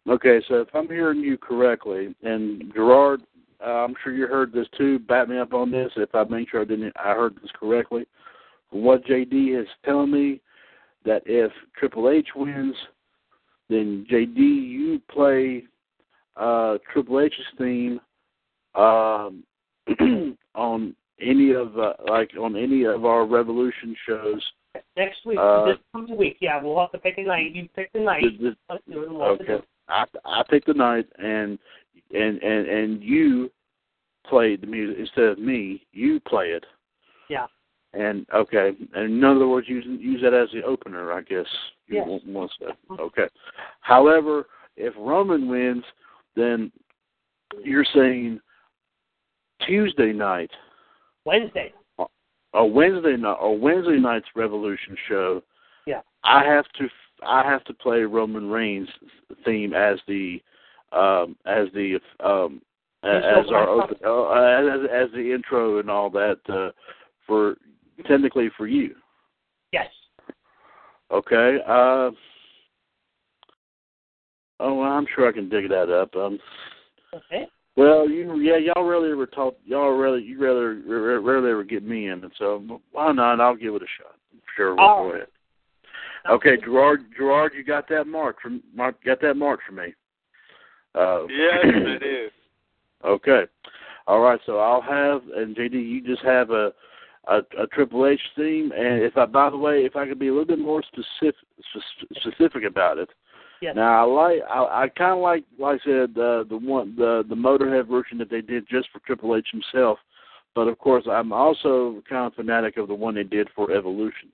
[0.07, 3.23] Okay, so if I'm hearing you correctly, and Gerard,
[3.59, 4.99] uh, I'm sure you heard this too.
[4.99, 6.93] Bat me up on this if I make sure I didn't.
[6.95, 8.05] I heard this correctly.
[8.69, 10.41] What JD is telling me,
[11.05, 12.75] that if Triple H wins,
[13.67, 15.63] then JD you play
[16.35, 17.99] uh, Triple H's theme
[18.75, 19.43] um,
[20.55, 24.41] on any of uh, like on any of our Revolution shows.
[24.97, 27.55] Next week, Uh, this coming week, yeah, we'll have to pick a night.
[27.55, 28.23] You pick the night.
[28.23, 29.09] This- this- Let's do it.
[29.09, 29.65] We'll have to do Okay.
[29.87, 31.57] I I pick the night and
[32.13, 33.51] and and and you
[34.27, 35.85] play the music instead of me.
[35.93, 36.65] You play it.
[37.29, 37.45] Yeah.
[37.93, 41.45] And okay, and in other words, use use that as the opener, I guess.
[41.87, 42.07] You Yes.
[42.07, 42.75] want, want to.
[43.01, 43.27] Okay.
[43.81, 45.83] However, if Roman wins,
[46.35, 46.71] then
[47.63, 48.41] you're saying
[49.65, 50.51] Tuesday night,
[51.25, 51.73] Wednesday.
[52.53, 55.41] a Wednesday night, a Wednesday night's Revolution show.
[55.85, 56.01] Yeah.
[56.23, 56.87] I have to
[57.23, 58.89] I have to play Roman Reigns
[59.43, 60.41] theme as the
[60.91, 62.61] um as the um
[63.03, 66.71] as our open, uh, as as the intro and all that uh
[67.27, 67.55] for
[68.07, 68.95] technically for you.
[69.71, 69.89] Yes.
[71.11, 71.59] Okay.
[71.67, 72.11] Uh
[74.57, 76.15] Oh, well, I'm sure I can dig that up.
[76.15, 76.39] Um
[77.13, 77.47] Okay.
[77.75, 80.81] Well, you yeah, y'all really ever talk y'all really you rather
[81.21, 83.41] rarely ever get me in, and so why not?
[83.41, 84.15] I'll give it a shot.
[84.55, 85.27] Sure, we'll All go ahead.
[86.29, 89.93] Okay, Gerard, Gerard, you got that mark from mark, got that mark for me.
[90.95, 92.29] Uh, Yes, I do.
[93.03, 93.43] Okay,
[94.07, 94.39] all right.
[94.45, 96.71] So I'll have and JD, you just have a
[97.27, 100.27] a, a Triple H theme, and if I, by the way, if I could be
[100.27, 101.35] a little bit more specific
[102.21, 103.09] specific about it.
[103.61, 103.75] Yes.
[103.75, 107.23] Now I like I, I kind of like like I said uh, the one the
[107.27, 109.99] the Motorhead version that they did just for Triple H himself,
[110.53, 114.29] but of course I'm also kind of fanatic of the one they did for Evolution.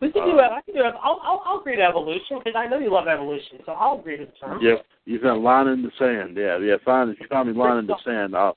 [0.00, 0.42] We can do it.
[0.42, 0.80] I can do.
[0.82, 4.18] I'll, I'll, I'll agree to evolution because I know you love evolution, so I'll agree
[4.18, 4.58] to the term.
[4.60, 4.74] Yeah,
[5.06, 6.36] you've got line in the sand.
[6.36, 6.76] Yeah, yeah.
[6.84, 8.56] Find if you find me line in the sand, I'll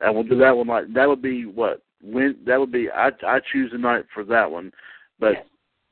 [0.00, 0.66] and we'll do that one.
[0.68, 2.88] Like that would be what when that would be.
[2.90, 4.72] I I choose the night for that one,
[5.18, 5.46] but Yes.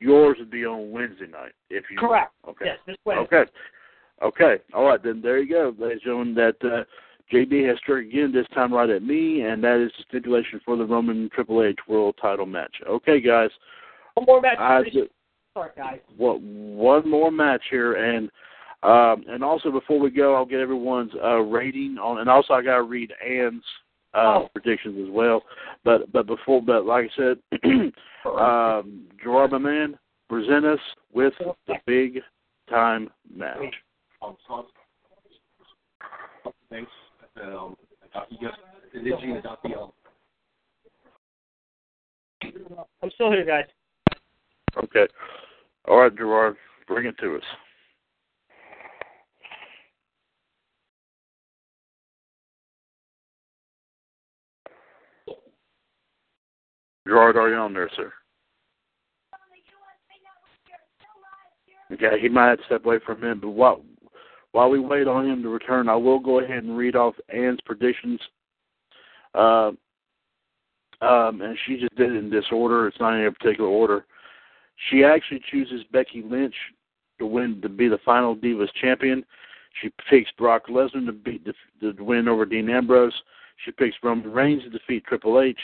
[0.05, 1.97] Yours would be on Wednesday night if you.
[1.97, 2.31] Correct.
[2.47, 2.65] Okay.
[2.65, 3.15] Yes, this way.
[3.15, 3.43] Okay.
[4.23, 4.57] Okay.
[4.73, 5.01] All right.
[5.03, 6.35] Then there you go, ladies and gentlemen.
[6.35, 6.83] That uh,
[7.33, 8.31] JD has struck again.
[8.31, 11.79] This time right at me, and that is the stipulation for the Roman Triple H
[11.87, 12.75] World Title match.
[12.87, 13.49] Okay, guys.
[14.13, 14.57] One more match.
[14.59, 14.93] I please.
[14.93, 15.09] ju-
[15.53, 15.99] Sorry, guys.
[16.17, 18.29] what one more match here and
[18.83, 22.61] um and also before we go I'll get everyone's uh rating on and also I
[22.61, 23.63] gotta read Ann's
[24.15, 24.49] uh Oh.
[24.53, 25.43] predictions as well.
[25.83, 27.37] But but before but like I said
[28.25, 29.97] um Gerard my man,
[30.29, 30.79] present us
[31.13, 31.33] with
[31.67, 32.19] the big
[32.69, 33.57] time match.
[36.69, 36.91] Thanks.
[37.43, 37.75] Um,
[38.29, 38.57] you guys,
[39.21, 39.91] Gina Dapiel.
[43.03, 43.65] I'm still here, guys.
[44.77, 45.07] Okay.
[45.87, 46.55] All right, Gerard,
[46.87, 47.43] bring it to us.
[57.07, 58.11] Gerard, are you on there, sir?
[61.91, 63.83] Okay, he might step away for a minute, but while
[64.53, 67.59] while we wait on him to return, I will go ahead and read off Ann's
[67.65, 68.19] predictions.
[69.33, 69.71] Uh,
[71.01, 72.87] um, and she just did it in disorder.
[72.87, 74.05] It's not in a particular order.
[74.89, 76.55] She actually chooses Becky Lynch
[77.19, 79.25] to win to be the final Divas champion.
[79.81, 83.13] She picks Brock Lesnar to beat to, to win over Dean Ambrose.
[83.63, 85.59] She picks Roman Reigns to defeat Triple H.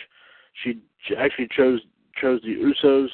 [0.64, 0.80] She,
[1.18, 1.82] actually chose
[2.22, 3.08] chose the Usos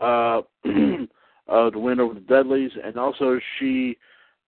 [0.00, 0.42] uh,
[1.52, 3.98] uh, to win over the Dudleys, and also she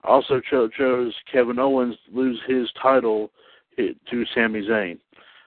[0.04, 3.30] also cho- chose Kevin Owens to lose his title
[3.76, 4.98] to Sami Zayn.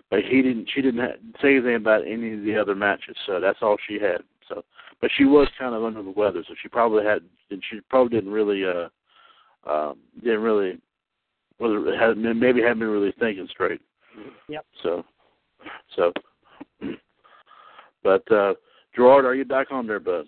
[0.10, 0.70] But he didn't.
[0.74, 3.96] She didn't ha- say anything about any of the other matches, so that's all she
[3.96, 4.22] had.
[4.48, 4.64] So,
[5.02, 7.20] but she was kind of under the weather, so she probably had.
[7.50, 8.66] She probably didn't really.
[8.66, 8.90] uh
[9.68, 10.78] um, didn't really,
[11.58, 13.82] whether had maybe hadn't been really thinking straight.
[14.48, 14.66] Yep.
[14.84, 15.04] So,
[15.96, 16.14] so
[18.06, 18.54] But uh
[18.96, 20.28] Gerard, are you back on there, bud?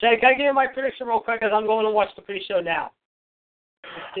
[0.00, 2.22] Jay, can I give you my prediction real quick Because I'm going to watch the
[2.22, 2.92] pre-show now?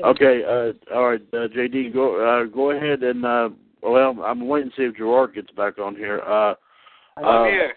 [0.04, 3.48] Okay, uh, all right, uh, JD, go uh, go ahead and uh,
[3.82, 6.20] well, I'm waiting to see if Gerard gets back on here.
[6.20, 6.54] Uh,
[7.16, 7.72] I'm uh, here.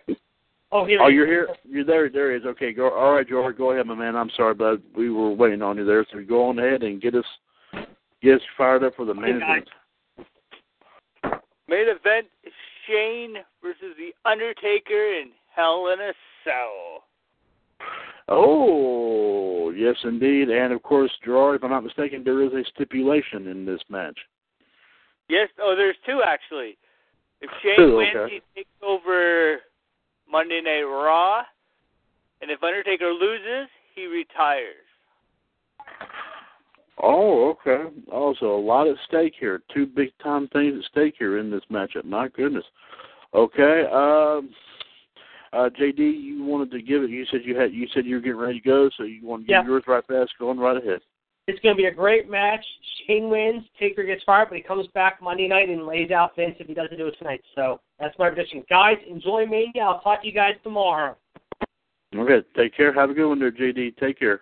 [0.71, 0.99] Oh, here.
[1.01, 1.47] Oh, you're here.
[1.67, 2.09] You're there.
[2.09, 2.45] There he is.
[2.45, 2.91] Okay, go.
[2.91, 4.15] All right, Gerard, go ahead, my man.
[4.15, 6.05] I'm sorry, but we were waiting on you there.
[6.11, 7.25] So go on ahead and get us
[8.21, 9.57] get us fired up for the main Okay, guys.
[9.57, 9.69] event.
[11.69, 12.53] Main event is
[12.87, 16.13] Shane versus The Undertaker in Hell in a
[16.43, 17.03] Cell.
[18.27, 20.49] Oh, yes, indeed.
[20.49, 24.17] And of course, Gerard, if I'm not mistaken, there is a stipulation in this match.
[25.29, 26.75] Yes, oh, there's two actually.
[27.39, 28.33] If Shane Two, wins, okay.
[28.33, 29.59] he takes over
[30.29, 31.43] Monday Night Raw,
[32.41, 34.88] and if Undertaker loses, he retires.
[37.01, 37.89] Oh, okay.
[38.11, 39.61] Also, a lot at stake here.
[39.73, 42.03] Two big time things at stake here in this matchup.
[42.05, 42.65] My goodness.
[43.33, 43.85] Okay.
[43.91, 44.49] Um,
[45.53, 47.09] uh, JD, you wanted to give it.
[47.09, 47.73] You said you had.
[47.73, 49.65] You said you were getting ready to go, so you want to give Yeah.
[49.65, 50.31] yours right fast.
[50.39, 51.01] Going right ahead.
[51.47, 52.63] It's going to be a great match.
[53.07, 53.63] Shane wins.
[53.79, 56.75] Taker gets fired, but he comes back Monday night and lays out Vince if he
[56.75, 57.41] doesn't do it tonight.
[57.55, 58.63] So that's my prediction.
[58.69, 59.83] Guys, enjoy Mania.
[59.83, 61.15] I'll talk to you guys tomorrow.
[62.15, 62.45] Okay.
[62.55, 62.93] Take care.
[62.93, 63.97] Have a good one there, JD.
[63.97, 64.39] Take care.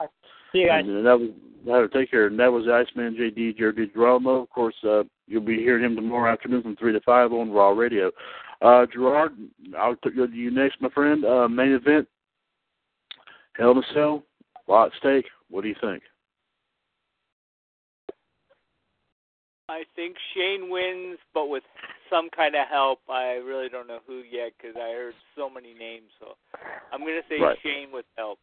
[0.52, 0.84] See you guys.
[0.86, 1.30] And that was
[1.68, 2.28] that, take care.
[2.28, 4.44] And that was Iceman JD Jerry Geraldo.
[4.44, 7.70] Of course, uh, you'll be hearing him tomorrow afternoon from three to five on Raw
[7.70, 8.12] Radio.
[8.62, 9.34] Uh, Gerard,
[9.78, 11.24] I'll go to you next, my friend.
[11.24, 12.08] Uh, main event,
[13.54, 14.24] Hell in a Cell,
[14.68, 15.26] a lot at stake.
[15.50, 16.04] What do you think?
[19.70, 21.64] I think Shane wins, but with
[22.10, 23.00] some kind of help.
[23.10, 26.08] I really don't know who yet because I heard so many names.
[26.20, 26.36] So
[26.92, 27.58] I'm going to say Right.
[27.62, 28.40] Shane with help.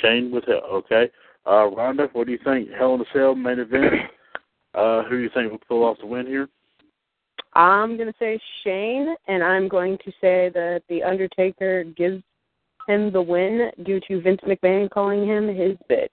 [0.00, 0.64] Shane with help.
[0.64, 1.10] Okay.
[1.46, 2.68] Uh, Rhonda, what do you think?
[2.78, 3.84] Hell in a Cell main event.
[4.74, 6.48] Uh, who do you think will pull off the win here?
[7.52, 12.20] I'm going to say Shane, and I'm going to say that The Undertaker gives
[12.88, 16.08] him the win due to Vince McMahon calling him his bitch.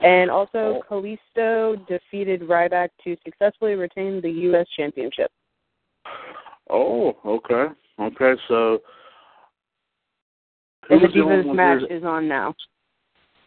[0.00, 4.66] And also, Kalisto defeated Ryback to successfully retain the U.S.
[4.76, 5.30] Championship.
[6.70, 7.66] Oh, okay.
[8.00, 8.80] Okay, so
[10.88, 12.54] And the Divas match is on now.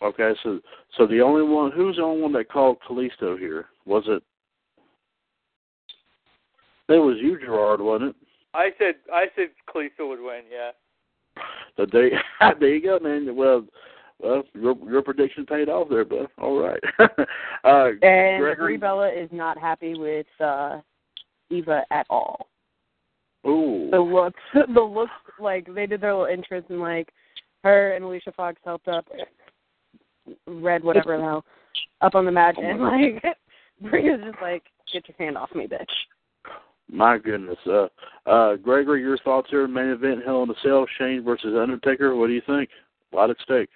[0.04, 0.60] Okay, so
[0.98, 3.68] so the only one who's the only one that called Kalisto here?
[3.86, 4.22] Was it
[6.90, 8.16] it was you, Gerard, wasn't it?
[8.54, 10.42] I said I said Kalisto would win.
[10.52, 10.72] Yeah.
[11.76, 12.12] So there,
[12.60, 13.36] there you go, man.
[13.36, 13.66] Well,
[14.20, 16.28] well, your your prediction paid off there, bud.
[16.40, 16.80] All right.
[17.00, 20.82] uh, And Gregory, Bella is not happy with uh
[21.50, 22.48] Eva at all.
[23.48, 27.10] ooh, The looks, the looks, like they did their little entrance and like
[27.64, 29.08] her and Alicia Fox helped up,
[30.48, 31.46] Red whatever the hell,
[32.02, 33.24] up on the mat and like
[33.82, 35.86] Brie is just like, get your hand off me, bitch.
[36.90, 37.58] my goodness.
[37.66, 37.88] Uh,
[38.26, 39.68] uh, Gregory, your thoughts here?
[39.68, 42.16] Main event, Hell in a Cell, Shane versus Undertaker.
[42.16, 42.70] What do you think?
[43.12, 43.70] A lot at stake.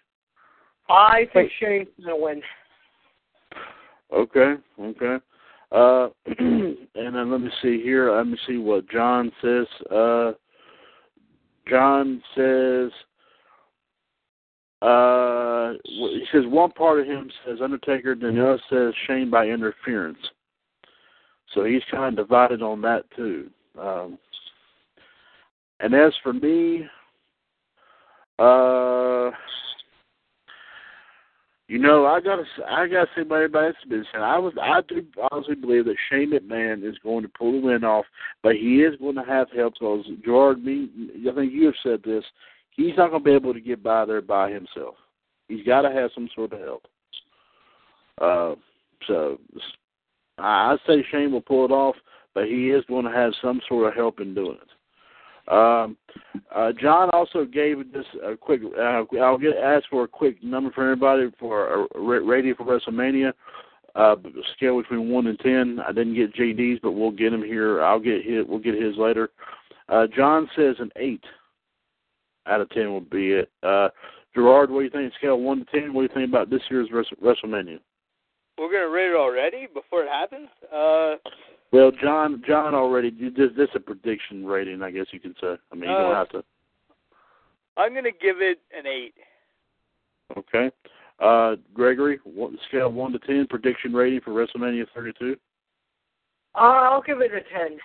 [0.89, 2.41] I think Shane's going to win.
[4.13, 5.23] Okay, okay.
[5.71, 6.07] Uh,
[6.39, 8.15] and then let me see here.
[8.15, 9.65] Let me see what John says.
[9.91, 10.31] Uh,
[11.69, 12.91] John says,
[14.81, 19.47] uh, he says one part of him says Undertaker, then the other says Shane by
[19.47, 20.19] interference.
[21.53, 23.49] So he's kind of divided on that too.
[23.79, 24.19] Um,
[25.79, 26.85] and as for me,
[28.39, 29.31] uh,
[31.67, 34.81] you know, I gotta, I gotta say, about everybody that's been saying, I was, I
[34.87, 38.05] do honestly believe that Shane McMahon is going to pull the win off,
[38.41, 39.73] but he is going to have help.
[39.73, 40.89] Because Gerard, me,
[41.29, 42.23] I think you have said this.
[42.77, 44.95] He's not going to be able to get by there by himself.
[45.47, 46.83] He's got to have some sort of help.
[48.21, 48.55] Uh,
[49.07, 49.39] so
[50.37, 51.95] I I say Shane will pull it off,
[52.33, 54.69] but he is going to have some sort of help in doing it.
[55.51, 55.95] Um,
[56.53, 58.61] uh, John also gave this a quick.
[58.77, 62.65] Uh, I'll get asked for a quick number for everybody for a ra- rating for
[62.65, 63.33] WrestleMania.
[63.95, 64.15] Uh,
[64.55, 65.79] scale between one and ten.
[65.79, 67.81] I didn't get JD's, but we'll get him here.
[67.81, 68.45] I'll get his.
[68.47, 69.29] We'll get his later.
[69.89, 71.23] Uh, John says an eight
[72.47, 73.51] out of ten would be it.
[73.63, 73.89] Uh,
[74.35, 75.13] Gerard, what do you think?
[75.17, 75.93] Scale one to ten.
[75.93, 77.79] What do you think about this year's WrestleMania?
[78.57, 80.49] We're gonna rate it already before it happens.
[80.73, 81.15] Uh,
[81.71, 83.49] Well, John, John already did this.
[83.57, 85.57] This is a prediction rating, I guess you can say.
[85.71, 86.43] I mean, you don't Uh, have to.
[87.75, 89.15] I'm gonna give it an eight.
[90.35, 90.71] Okay.
[91.19, 95.37] Uh, Gregory, one, scale one to ten, prediction rating for WrestleMania 32.
[96.55, 97.79] Uh, I'll give it a 10.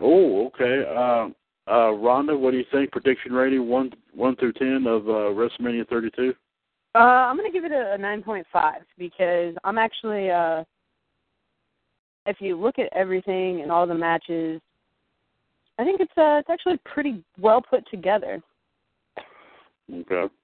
[0.00, 0.84] Oh, okay.
[0.84, 1.28] Uh,
[1.66, 2.92] uh, Rhonda, what do you think?
[2.92, 6.34] Prediction rating one one through ten of uh, WrestleMania 32.
[6.94, 8.44] Uh, I'm gonna give it a, a 9.5
[8.98, 10.62] because I'm actually uh
[12.26, 14.60] if you look at everything and all the matches,
[15.78, 18.42] I think it's uh it's actually pretty well put together.
[19.92, 20.14] Okay.
[20.14, 20.34] okay.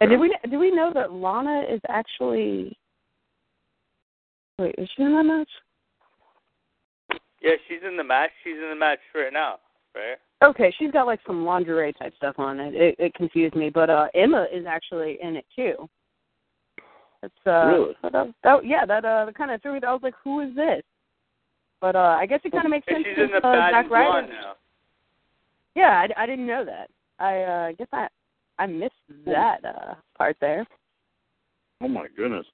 [0.00, 2.76] And did we do we know that Lana is actually
[4.58, 5.48] wait is she in that match?
[7.40, 8.30] Yeah, she's in the match.
[8.44, 9.56] She's in the match right now,
[9.94, 10.18] right?
[10.42, 12.74] Okay, she's got like some lingerie type stuff on it.
[12.74, 15.88] It, it confused me, but uh Emma is actually in it too.
[17.22, 17.94] That's uh, Really?
[18.02, 19.80] that, that, yeah, that uh, kind of threw me.
[19.86, 20.82] I was like, who is this?
[21.82, 23.04] But uh, I guess it kind of makes sense.
[23.06, 24.26] she's in the uh, Zack Ryder.
[24.28, 24.52] now.
[25.74, 26.90] Yeah, I, I didn't know that.
[27.18, 28.08] I uh, guess I
[28.58, 28.94] I missed
[29.26, 30.66] that uh part there.
[31.82, 32.46] Oh my goodness.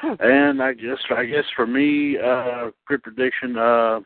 [0.00, 0.14] Hmm.
[0.20, 4.00] And I guess I guess for me, uh quick prediction, uh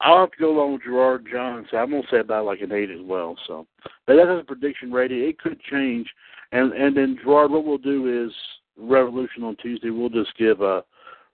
[0.00, 2.72] I'll have to go along with Gerard John, so I'm gonna say about like an
[2.72, 3.36] eight as well.
[3.46, 3.66] So
[4.06, 5.22] but that is a prediction rating.
[5.22, 6.08] It could change.
[6.52, 8.32] And and then Gerard, what we'll do is
[8.76, 10.84] Revolution on Tuesday, we'll just give a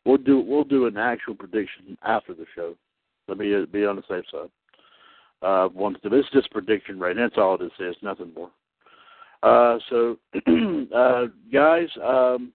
[0.04, 2.74] we'll do we'll do an actual prediction after the show.
[3.28, 4.50] Let me be on the safe side.
[5.42, 8.50] Uh once this is just prediction rating, that's all this is, nothing more.
[9.42, 10.18] Uh, so,
[10.94, 12.52] uh, guys, um,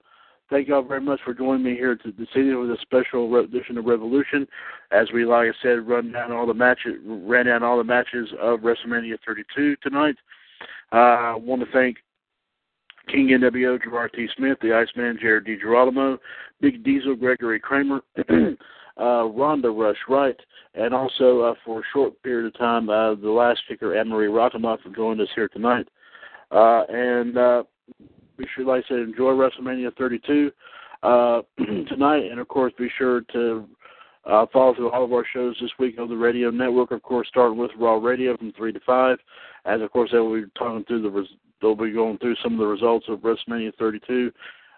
[0.50, 3.78] thank y'all very much for joining me here to this evening with a special edition
[3.78, 4.48] of Revolution.
[4.92, 8.30] As we, like I said, run down all the matches, ran down all the matches
[8.42, 10.16] of WrestleMania 32 tonight.
[10.92, 11.98] Uh, I want to thank
[13.08, 14.28] King NWO Gerard T.
[14.38, 15.58] Smith, the Iceman Jared D.
[15.62, 16.18] Girolamo,
[16.62, 18.02] Big Diesel Gregory Kramer,
[19.00, 20.40] uh, Ronda Rush Wright,
[20.74, 24.28] and also uh, for a short period of time, uh, the last kicker Anne Marie
[24.28, 25.88] Rockamoff for joining us here tonight.
[26.52, 27.64] Uh, and uh,
[28.38, 30.52] be sure, like I said, enjoy WrestleMania 32
[31.04, 31.42] uh,
[31.88, 33.68] tonight, and of course, be sure to
[34.26, 36.92] uh, follow through all of our shows this week on the radio network.
[36.92, 39.18] Of course, starting with Raw Radio from three to five,
[39.66, 41.28] as of course they will be talking through the res-
[41.62, 44.32] they'll be going through some of the results of WrestleMania 32,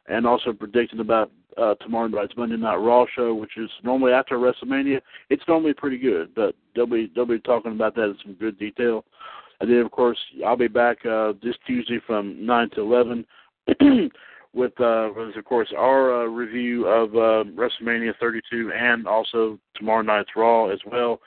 [0.07, 4.37] and also predicting about uh, tomorrow night's Monday Night Raw show, which is normally after
[4.37, 5.01] WrestleMania.
[5.29, 8.59] It's normally pretty good, but they'll be they'll be talking about that in some good
[8.59, 9.05] detail.
[9.59, 13.25] And then, of course, I'll be back uh, this Tuesday from 9 to 11
[14.53, 20.01] with, uh, with, of course, our uh, review of uh, WrestleMania 32 and also tomorrow
[20.01, 21.19] night's Raw as well,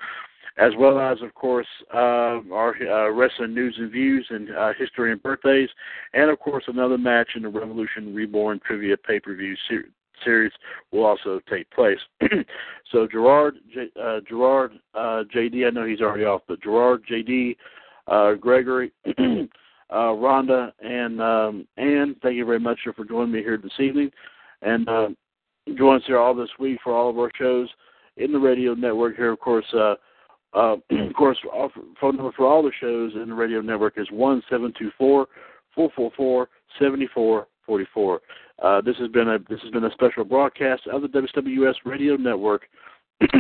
[0.59, 5.12] as well as, of course, uh, our uh, wrestling news and views and uh, history
[5.12, 5.68] and birthdays,
[6.12, 9.88] and, of course, another match in the Revolution Reborn Trivia pay-per-view ser-
[10.24, 10.53] series
[10.93, 11.99] will also take place.
[12.93, 17.57] so Gerard, J- uh, Gerard, uh, JD, I know he's already off, but Gerard, JD,
[18.09, 18.93] uh, Gregory,
[19.91, 22.16] uh, Rhonda, and um, Ann.
[22.22, 24.11] Thank you very much for joining me here this evening,
[24.62, 25.09] and uh,
[25.76, 27.68] join us here all this week for all of our shows
[28.16, 29.16] in the radio network.
[29.16, 29.95] Here, of course, uh,
[30.53, 31.70] uh, of course, our
[32.01, 35.26] phone number for all the shows in the radio network is one seven two four
[35.74, 38.20] four four four seventy four forty four.
[38.62, 42.16] Uh, this has been a this has been a special broadcast of the WWS Radio
[42.16, 42.62] Network,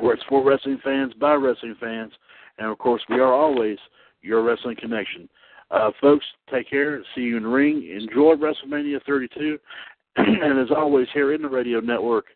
[0.00, 2.12] where it's for wrestling fans by wrestling fans.
[2.58, 3.78] And of course, we are always
[4.20, 5.28] your wrestling connection.
[5.70, 7.02] Uh, folks, take care.
[7.14, 7.88] See you in the ring.
[7.90, 9.58] Enjoy WrestleMania 32.
[10.16, 12.26] and as always, here in the radio network,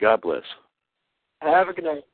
[0.00, 0.42] God bless.
[1.40, 2.04] Have a good night.